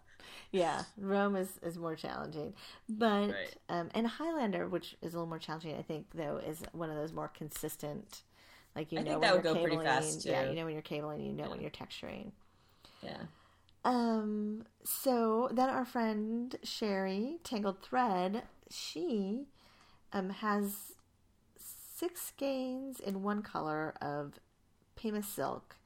[0.50, 2.54] Yeah, Rome is, is more challenging,
[2.88, 3.54] but Right.
[3.68, 6.96] um, and Highlander, which is a little more challenging, I think though, is one of
[6.96, 8.22] those more consistent.
[8.74, 10.64] Like you I know think when that you're go pretty cabling, fast, yeah, you know
[10.64, 12.32] when you're cabling, you know when you're texturing.
[13.02, 13.18] Yeah.
[13.84, 14.64] Um.
[14.84, 19.46] So then our friend Sherry Tangled Thread, she
[20.12, 20.92] um has
[21.58, 24.34] six skeins in one color of
[24.96, 25.76] Pima silk,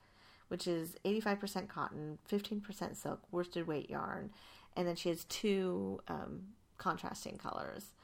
[0.52, 4.28] which is 85% cotton, 15% silk, worsted weight yarn,
[4.76, 6.42] and then she has two um,
[6.76, 7.94] contrasting colors.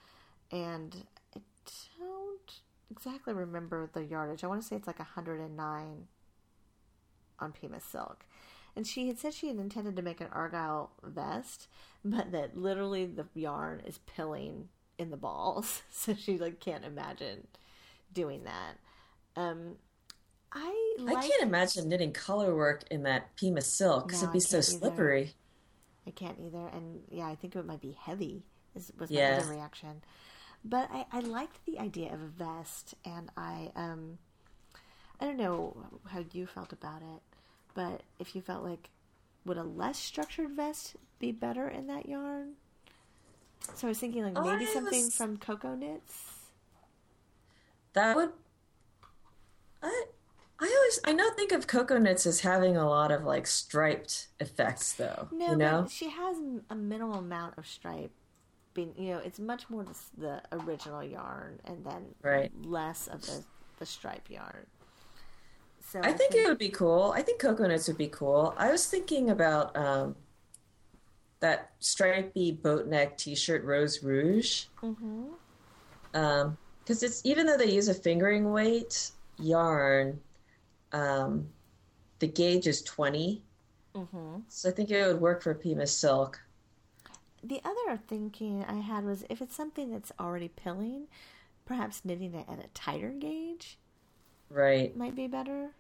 [0.50, 1.04] And
[1.36, 1.40] I
[1.98, 2.52] don't
[2.90, 4.44] exactly remember the yardage.
[4.44, 6.06] I want to say it's like 109
[7.38, 8.24] on Pima silk.
[8.74, 11.68] And she had said she had intended to make an argyle vest,
[12.02, 17.46] but that literally the yarn is pilling in the balls, so she like can't imagine
[18.14, 18.78] doing that.
[19.36, 19.76] Um,
[20.52, 21.16] I like.
[21.18, 24.56] I can't imagine knitting color work in that Pima silk because No, it'd be so
[24.58, 24.62] either.
[24.62, 25.34] slippery.
[26.06, 28.42] I can't either, and yeah, I think it might be heavy.
[28.74, 30.02] Is was my other reaction,
[30.64, 34.18] but I, I liked the idea of a vest, and I um,
[35.20, 35.76] I don't know
[36.06, 37.22] how you felt about it,
[37.74, 38.88] but if you felt like
[39.44, 42.52] would a less structured vest be better in that yarn?
[43.74, 46.32] So I was thinking like maybe I something was- from Cocoknits.
[47.94, 48.32] That would.
[49.82, 50.04] I
[50.60, 54.92] I always I now think of Cocoknits as having a lot of like striped effects,
[54.94, 55.30] though.
[55.30, 56.38] No, you know, but she has
[56.70, 58.12] a minimal amount of stripe.
[58.74, 62.52] Being, you know, it's much more the, the original yarn, and then Right.
[62.62, 63.44] less of the
[63.78, 64.66] the stripe yarn.
[65.80, 67.12] So I think it would be cool.
[67.16, 68.54] I think Cocoknits would be cool.
[68.56, 70.16] I was thinking about um,
[71.40, 74.66] that stripy boat neck T-shirt, Rose Rouge.
[74.80, 75.34] hmm
[76.14, 80.20] Um, because it's even though they use a fingering weight yarn,
[80.92, 81.48] um,
[82.20, 83.44] the gauge is twenty.
[83.94, 86.40] hmm So I think it would work for Pima silk.
[87.42, 91.08] The other thinking I had was if it's something that's already pilling,
[91.66, 93.78] perhaps knitting it at a tighter gauge
[94.50, 94.94] Right.
[94.94, 95.72] might be better.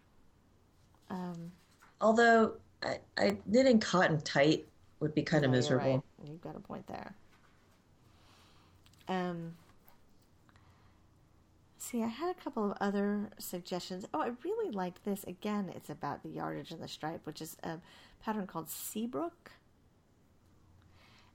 [1.10, 1.52] Um,
[2.00, 4.68] Although I, I knitting cotton tight
[5.00, 5.76] would be kind of yeah, you're miserable.
[5.76, 6.02] right.
[6.22, 7.14] You've got a point there.
[9.08, 9.54] Um,
[11.90, 14.04] see, I had a couple of other suggestions.
[14.12, 15.24] Oh, I really liked this.
[15.24, 17.78] Again, it's about the yardage and the stripe, which is a
[18.22, 19.52] pattern called Seabrook.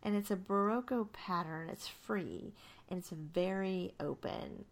[0.03, 1.69] And it's a Berroco pattern.
[1.69, 2.53] It's free
[2.89, 4.65] and it's very open.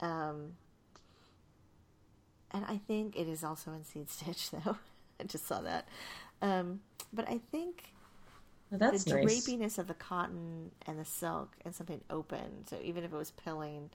[0.00, 0.54] Um,
[2.50, 4.76] and I think it is also in seed stitch, though.
[5.20, 5.88] I just saw that.
[6.42, 6.80] Um,
[7.12, 7.92] but I think
[8.70, 9.24] Well, that's the nice.
[9.24, 12.66] drapiness of the cotton and the silk and something open.
[12.66, 13.90] So even if it was pilling,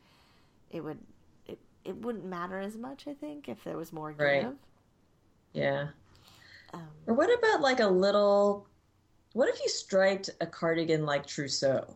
[0.74, 0.98] it would
[1.46, 3.06] it, it wouldn't matter as much.
[3.08, 4.20] I think if there was more give.
[4.20, 4.48] Right.
[5.54, 5.88] Yeah.
[6.74, 8.68] Um, Or what about like a little?
[9.34, 11.96] What if you striped a cardigan like trousseau?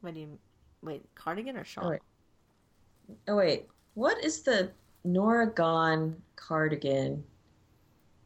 [0.00, 0.38] what do you
[0.82, 1.04] wait?
[1.14, 1.86] Cardigan or shawl?
[1.86, 2.00] Oh, wait.
[3.28, 4.70] Oh wait, what is the
[5.04, 7.22] Nora Gone cardigan?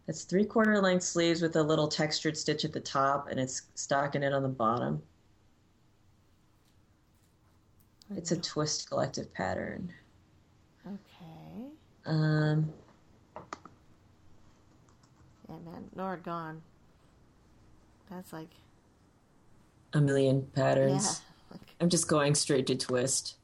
[0.07, 3.62] That's three quarter length sleeves with a little textured stitch at the top, and it's
[3.76, 5.03] stockinette on the bottom.
[8.11, 9.93] It's a twist collective pattern.
[10.87, 11.71] Okay.
[12.07, 12.73] Um,
[15.49, 15.85] Yeah, man.
[15.95, 16.63] Nora gone.
[18.11, 18.51] That's like
[19.93, 20.63] a million yeah.
[20.63, 21.23] patterns.
[21.51, 23.37] Like, I'm just going straight to twist.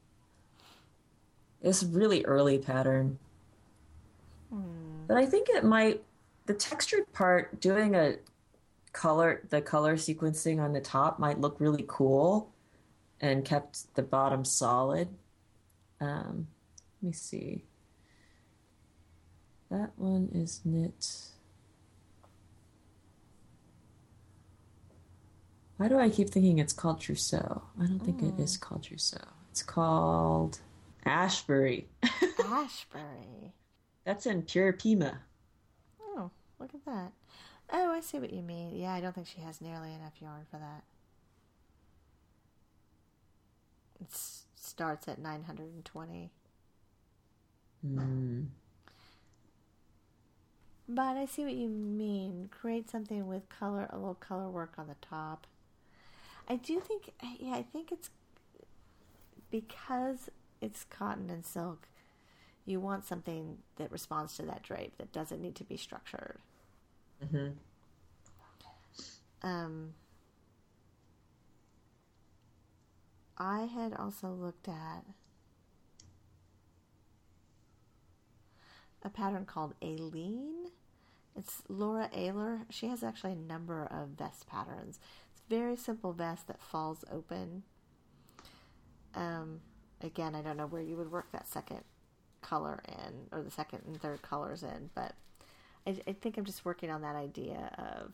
[1.61, 3.19] It's a really early pattern.
[4.51, 5.05] hmm.
[5.07, 6.03] But I think it might
[6.45, 8.15] the textured part doing a
[8.93, 12.51] color the color sequencing on the top might look really cool
[13.21, 15.07] and kept the bottom solid.
[16.01, 16.47] Um,
[17.01, 17.63] let me see.
[19.69, 21.27] That one is knit.
[25.77, 27.63] Why do I keep thinking it's called trousseau?
[27.79, 29.17] I don't think it is called trousseau.
[29.51, 30.59] It's called
[31.05, 31.87] Ashbury.
[32.45, 33.53] Ashbury.
[34.03, 35.19] That's in pure Pima.
[36.01, 37.13] Oh, look at that.
[37.71, 38.75] Oh, I see what you mean.
[38.75, 40.83] Yeah, I don't think she has nearly enough yarn for that.
[44.01, 44.07] It
[44.55, 46.31] starts at 920.
[47.83, 48.47] Hmm.
[50.87, 52.49] But I see what you mean.
[52.51, 55.47] Create something with color, a little color work on the top.
[56.49, 58.09] I do think, yeah, I think it's
[59.49, 60.29] because
[60.61, 61.87] it's cotton and silk.
[62.65, 66.39] You want something that responds to that drape that doesn't need to be structured.
[67.21, 67.51] hmm
[69.43, 69.93] Um,
[73.41, 75.03] I had also looked at
[79.01, 80.67] a pattern called Aileen.
[81.35, 82.67] It's Laura Aylor.
[82.69, 84.99] She has actually a number of vest patterns.
[85.31, 87.63] It's very simple vest that falls open.
[89.15, 89.61] Um,
[90.03, 91.81] again, I don't know where you would work that second
[92.43, 95.13] color in, or the second and third colors in, but
[95.87, 98.11] I, I think I'm just working on that idea of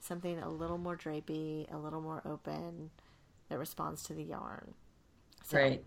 [0.00, 2.90] something a little more drapey, a little more open,
[3.52, 4.72] that responds to the yarn.
[5.44, 5.84] So, Right.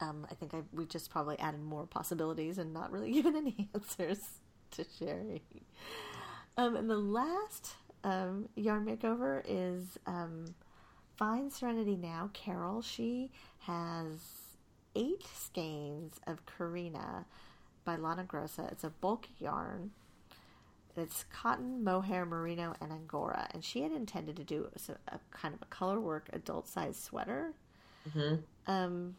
[0.00, 3.70] Um, I think I, we just probably added more possibilities and not really given any
[3.74, 4.18] answers
[4.72, 5.42] to Sherry.
[6.58, 10.54] Um, and the last um, yarn makeover is um,
[11.16, 12.28] Find Serenity Now.
[12.34, 13.30] Carol, she
[13.60, 14.18] has
[14.94, 17.24] eight skeins of Karina
[17.86, 18.70] by Lana Grossa.
[18.70, 19.92] It's a bulk yarn.
[20.96, 23.48] It's cotton, mohair, merino, and angora.
[23.52, 26.96] And she had intended to do a, a kind of a color work adult size
[26.96, 27.54] sweater.
[28.12, 28.36] hmm
[28.66, 29.16] Um,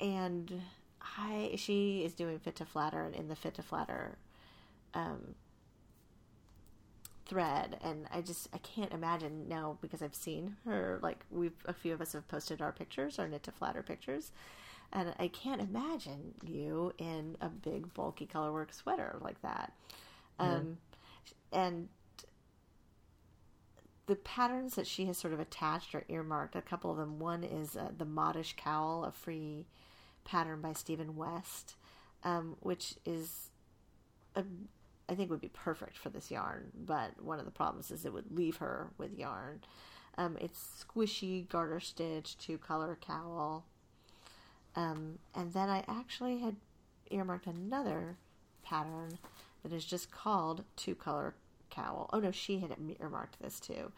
[0.00, 0.62] and
[1.02, 4.18] I she is doing fit to flatter and in the fit to flatter
[4.94, 5.34] um,
[7.26, 11.72] thread, and I just I can't imagine now because I've seen her like we've a
[11.72, 14.32] few of us have posted our pictures, our knit to flatter pictures,
[14.92, 19.72] and I can't imagine you in a big bulky colorwork sweater like that.
[20.38, 20.78] Um,
[21.52, 21.88] and
[24.10, 26.56] the patterns that she has sort of attached or earmarked.
[26.56, 27.20] A couple of them.
[27.20, 29.66] One is uh, the modish cowl, a free
[30.24, 31.76] pattern by Stephen West,
[32.24, 33.50] um, which is,
[34.34, 34.42] a,
[35.08, 36.72] I think, would be perfect for this yarn.
[36.74, 39.60] But one of the problems is it would leave her with yarn.
[40.18, 43.64] Um, it's squishy garter stitch, two color cowl.
[44.74, 46.56] Um, and then I actually had
[47.12, 48.16] earmarked another
[48.64, 49.18] pattern
[49.62, 51.34] that is just called two color
[51.70, 52.08] cowl.
[52.12, 53.92] Oh no, she had earmarked this too.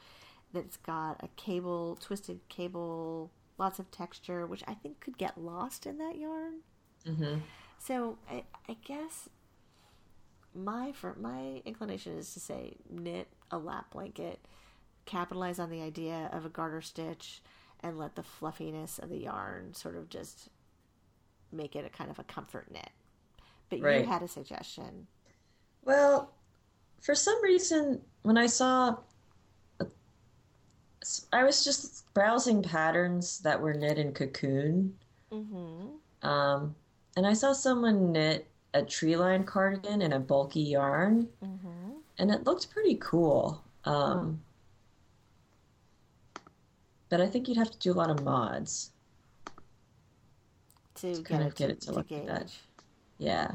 [0.53, 5.87] That's got a cable, twisted cable, lots of texture, which I think could get lost
[5.87, 6.61] in that yarn.
[7.07, 7.39] Mm-hmm.
[7.79, 9.29] So I, I guess
[10.55, 14.41] my for my inclination is to say knit a lap blanket,
[15.07, 17.43] capitalize on the idea of a garter stitch,
[17.81, 20.49] and let the fluffiness of the yarn sort of just
[21.51, 22.91] make it a kind of a comfort knit.
[23.69, 24.01] But Right.
[24.01, 25.07] you had a suggestion.
[25.85, 26.31] Well,
[27.01, 28.97] for some reason, when I saw,
[31.33, 34.97] I was just browsing patterns that were knit in cocoon,
[35.33, 36.29] Mm-hmm.
[36.29, 36.75] um,
[37.17, 41.91] and I saw someone knit a tree line cardigan in a bulky yarn, Mm-hmm.
[42.19, 43.63] and it looked pretty cool.
[43.85, 44.41] Um,
[47.09, 48.91] But I think you'd have to do a lot of mods.
[50.97, 52.53] To get kind of it get to, it to to look like that.
[53.19, 53.51] Yeah.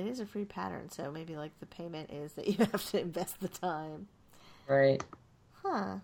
[0.00, 3.00] It is a free pattern, so maybe like the payment is that you have to
[3.00, 4.08] invest the time.
[4.66, 5.04] Right.
[5.62, 5.96] Huh.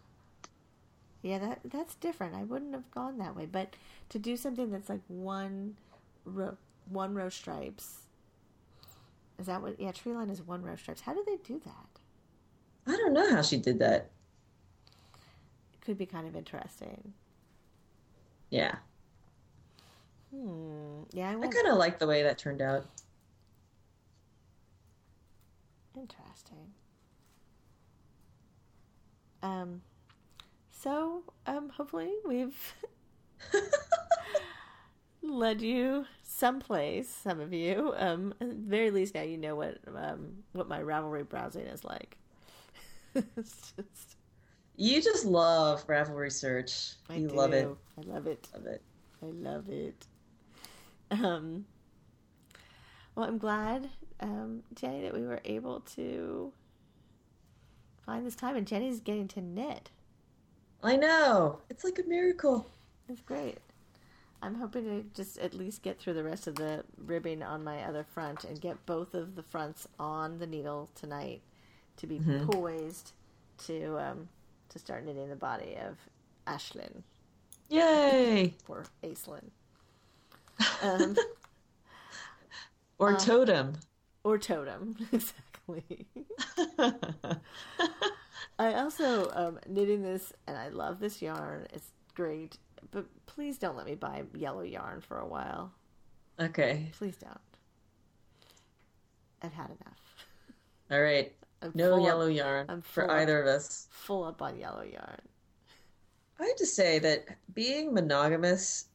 [1.22, 2.34] Yeah, that that's different.
[2.34, 3.74] I wouldn't have gone that way, but
[4.10, 5.76] to do something that's like one
[6.24, 6.56] row,
[6.90, 8.00] one row stripes.
[9.38, 9.80] Is that what?
[9.80, 11.00] Yeah, tree line is one row stripes.
[11.00, 12.00] How do they do that?
[12.86, 14.10] I don't know how she did that.
[15.72, 17.14] It could be kind of interesting.
[18.50, 18.76] Yeah.
[20.30, 21.02] Hmm.
[21.12, 22.86] Yeah, I I kind of like the way that turned out.
[25.96, 26.72] Interesting.
[29.42, 29.82] Um.
[30.70, 32.74] So, um, hopefully we've
[35.22, 37.08] led you someplace.
[37.08, 40.80] Some of you, um, at the very least now you know what um what my
[40.80, 42.16] Ravelry browsing is like.
[43.14, 44.16] it's just,
[44.76, 46.92] You just love Ravelry search.
[47.08, 47.34] I You do.
[47.34, 47.74] love it.
[47.98, 48.48] I love it.
[48.54, 48.82] Love it.
[49.22, 50.06] I love it.
[51.10, 51.64] Um.
[53.16, 53.88] Well, I'm glad,
[54.20, 56.52] um, Jenny, that we were able to
[58.04, 59.90] find this time, and Jenny's getting to knit.
[60.82, 61.58] I know.
[61.70, 62.66] It's like a miracle.
[63.08, 63.56] It's great.
[64.42, 67.82] I'm hoping to just at least get through the rest of the ribbing on my
[67.84, 71.40] other front and get both of the fronts on the needle tonight
[71.96, 73.12] to be poised
[73.66, 74.28] to um,
[74.68, 75.96] to start knitting the body of
[76.46, 77.02] Ashlyn
[77.70, 78.54] Yay!
[78.68, 79.50] or Aislinn.
[80.82, 81.16] Um,
[82.98, 83.72] Or Um, totem.
[84.24, 86.06] or totem, exactly.
[88.58, 91.66] I also um, knitting this, and I love this yarn.
[91.72, 92.56] It's great,
[92.90, 95.72] but please don't let me buy yellow yarn for a while.
[96.40, 96.90] okay.
[96.96, 97.38] Please don't.
[99.42, 100.26] I've had enough.
[100.90, 101.32] All right.
[101.62, 103.10] I'm No yellow Up, yarn for up.
[103.18, 103.88] either of us.
[103.90, 105.20] full up on yellow yarn.
[106.38, 107.24] I have to say that
[107.54, 108.86] being monogamous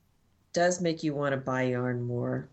[0.54, 2.48] does make you want to buy yarn more.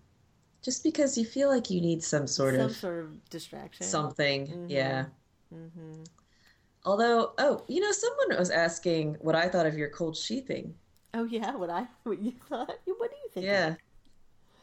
[0.69, 3.87] Just because you feel like you need some sort Some of sort of distraction.
[3.87, 4.49] something.
[4.49, 4.67] Mhm.
[4.69, 5.07] Yeah.
[5.51, 6.05] hmm
[6.85, 10.75] Although, oh, you know, someone was asking what I thought of your cold sheeping.
[11.15, 12.69] Oh yeah, what I what you thought?
[12.85, 13.47] What do you think?
[13.47, 13.77] Yeah.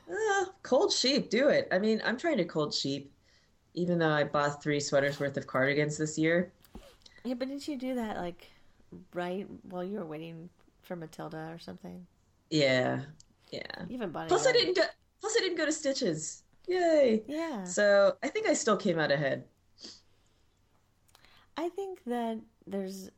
[0.08, 1.68] Uh, cold sheep, do it.
[1.72, 3.12] I mean, I'm trying to cold sheep,
[3.74, 6.54] even though I bought three sweaters worth of cardigans this year.
[7.24, 8.52] Yeah, but didn't you do that like
[9.16, 10.52] right while you were waiting
[10.84, 12.06] for Matilda or something?
[12.52, 13.00] Yeah.
[13.50, 13.86] Yeah.
[13.90, 14.84] You haven't bought Plus, I didn't go.
[15.20, 16.44] Plus, I didn't go to Stitches.
[16.68, 17.24] Yay!
[17.28, 17.64] Yeah.
[17.64, 19.46] So I think I still came out ahead.
[21.58, 23.12] I think that there's,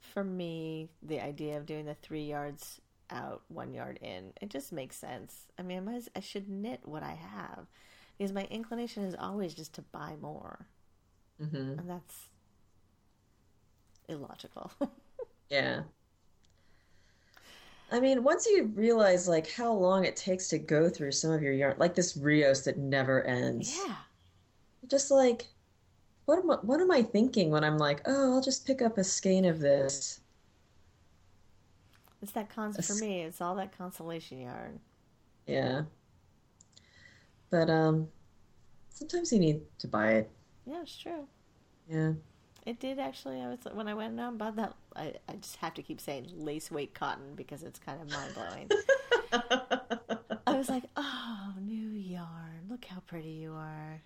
[0.00, 2.80] for me, the idea of doing the three yards
[3.10, 5.46] out, one yard in, it just makes sense.
[5.58, 7.66] I mean, I, might as, I should knit what I have
[8.16, 10.66] because my inclination is always just to buy more,
[11.38, 12.28] hmm and that's
[14.08, 14.70] illogical.
[15.50, 15.84] Yeah.
[17.90, 21.42] I mean, once you realize like how long it takes to go through some of
[21.42, 23.78] your yarn, like this Rios that never ends.
[23.86, 23.94] yeah.
[24.88, 25.46] Just like,
[26.26, 28.98] what am I, what am I thinking when I'm like, oh, I'll just pick up
[28.98, 30.20] a skein of this?
[32.22, 33.22] It's that cons for me.
[33.22, 34.80] It's all that consolation yarn.
[35.46, 35.82] Yeah.
[37.50, 38.08] But um,
[38.88, 40.30] sometimes you need to buy it.
[40.66, 41.28] Yeah, it's true.
[41.88, 42.12] Yeah.
[42.66, 43.40] It did actually.
[43.40, 44.74] I was when I went out and bought that.
[44.96, 48.34] I, I just have to keep saying lace weight cotton because it's kind of mind
[48.34, 48.70] blowing.
[50.46, 52.66] I was like, oh, new yarn.
[52.68, 54.02] Look how pretty you are.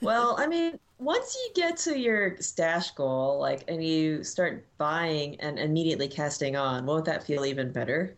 [0.00, 5.38] Well, I mean, once you get to your stash goal, like, and you start buying
[5.40, 8.16] and immediately casting on, won't that feel even better?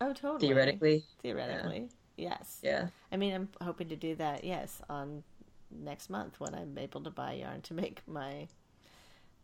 [0.00, 0.40] Oh, totally.
[0.40, 2.58] Theoretically, Theoretically, yes.
[2.62, 2.88] yeah.
[3.10, 4.44] I mean, I'm hoping to do that.
[4.44, 5.22] Yes, on
[5.70, 8.48] next month when I'm able to buy yarn to make my,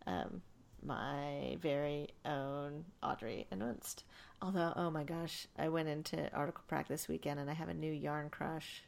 [0.07, 0.43] um,
[0.83, 4.03] my very own Audrey in Unst.
[4.43, 7.75] Although, oh my gosh, I went into article practice this weekend and I have a
[7.75, 8.83] new yarn crush.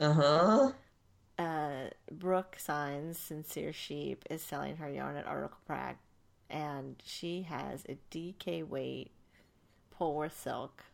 [0.00, 0.72] Uh huh.
[1.38, 5.96] uh, Brooke Sinnes, Sincere Sheep, is selling her yarn at Article Pract,
[6.50, 9.10] and she has a DK weight
[9.98, 10.84] Polworth silk.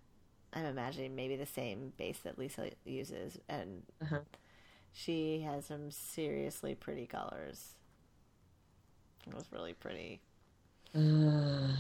[0.53, 4.21] I'm imagining maybe the same base that Lisa uses, and Uh-huh.
[4.95, 7.75] She has some seriously pretty colors.
[9.27, 10.21] It was really pretty.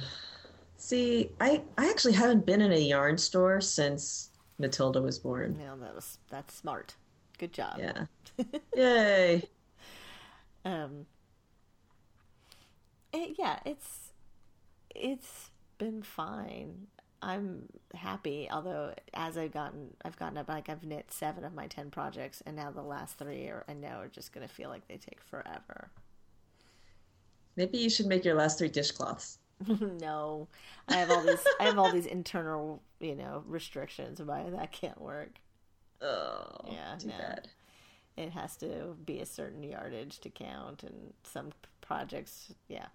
[0.76, 5.56] See, I I actually haven't been in a yarn store since Matilda was born.
[5.58, 6.96] Know, that was that's smart.
[7.38, 7.78] Good job.
[7.78, 8.06] Yeah.
[8.76, 9.42] Yay.
[10.64, 11.06] Um,
[13.12, 14.12] it, yeah, it's
[14.94, 16.88] it's been fine.
[17.24, 21.66] I'm happy, although as I've gotten, I've gotten up like I've knit seven of my
[21.66, 24.68] ten projects, and now the last three are I know are just going to feel
[24.68, 25.90] like they take forever.
[27.56, 29.38] Maybe you should make your last three dishcloths.
[30.00, 30.48] no,
[30.88, 35.00] I have all these, I have all these internal, you know, restrictions why that can't
[35.00, 35.30] work.
[36.02, 37.18] Oh, Yeah, too no.
[37.18, 37.48] bad.
[38.16, 42.86] It has to be a certain yardage to count, and some projects, yeah.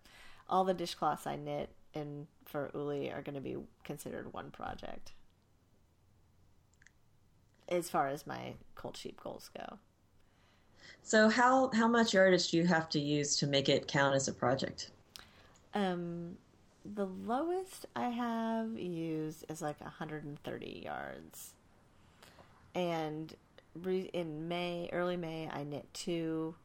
[0.48, 5.12] All the dishcloths I knit and for Uli are going to be considered one project.
[7.68, 9.78] As far as my cold sheep goals go,
[11.04, 14.28] So how how much yardage do you have to use to make it count as
[14.28, 14.92] a project?
[15.74, 16.38] um,
[16.86, 21.54] the lowest I have used is like 130 yards,
[22.74, 23.36] and
[23.76, 26.56] re- in May, early May, I knit two.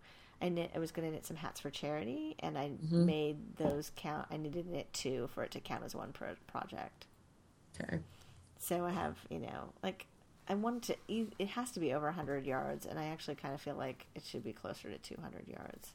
[0.41, 0.71] I knit.
[0.75, 3.07] I was going to knit some hats for charity, and I mm-hmm.
[3.07, 4.27] made those count.
[4.31, 7.07] I needed to knit two for it to count as one pro- project.
[7.81, 7.99] Okay.
[8.59, 10.07] So I have, you know, like
[10.49, 10.97] I want to.
[11.09, 14.25] It has to be over 100 yards, and I actually kind of feel like it
[14.25, 15.93] should be closer to 200 yards.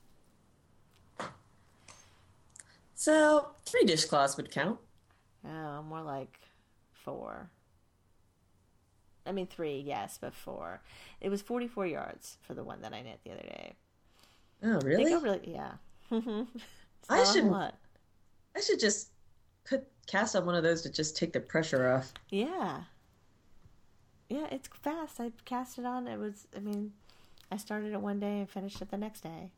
[2.95, 4.79] So three dishcloths would count.
[5.47, 6.39] Oh, more like
[6.91, 7.49] four.
[9.25, 10.81] I mean, three, yes, but four.
[11.21, 13.75] It was 44 yards for the one that I knit the other day.
[14.63, 15.11] Oh, They really?
[15.11, 15.71] go really, yeah.
[17.09, 17.51] I should-.
[17.51, 19.09] I should just
[19.65, 22.11] put cast on one of those to just take the pressure off.
[22.29, 22.81] Yeah.
[24.27, 25.19] Yeah, it's fast.
[25.19, 26.07] I cast it on.
[26.07, 26.93] It was, I mean,
[27.51, 29.51] I started it one day and finished it the next day.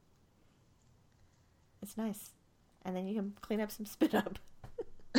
[1.82, 2.32] It's nice.
[2.84, 4.40] And then you can clean up some spit up.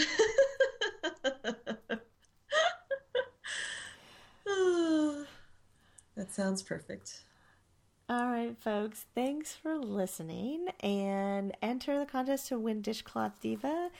[6.16, 7.24] that sounds perfect.
[8.08, 9.06] All right, folks.
[9.14, 13.90] Thanks for listening and enter the contest to win Dishcloth Diva.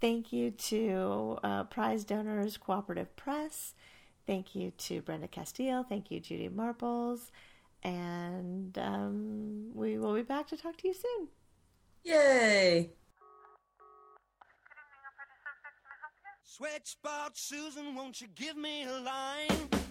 [0.00, 3.74] Thank you to uh, prize donors Cooperative Press.
[4.26, 5.88] Thank you to Brenda Castiel.
[5.88, 7.30] Thank you, Judy Marples.
[7.82, 11.28] And um, we will be back to talk to you soon.
[12.02, 12.90] Yay!
[16.42, 19.83] Sweat spot Susan, won't you give me a line?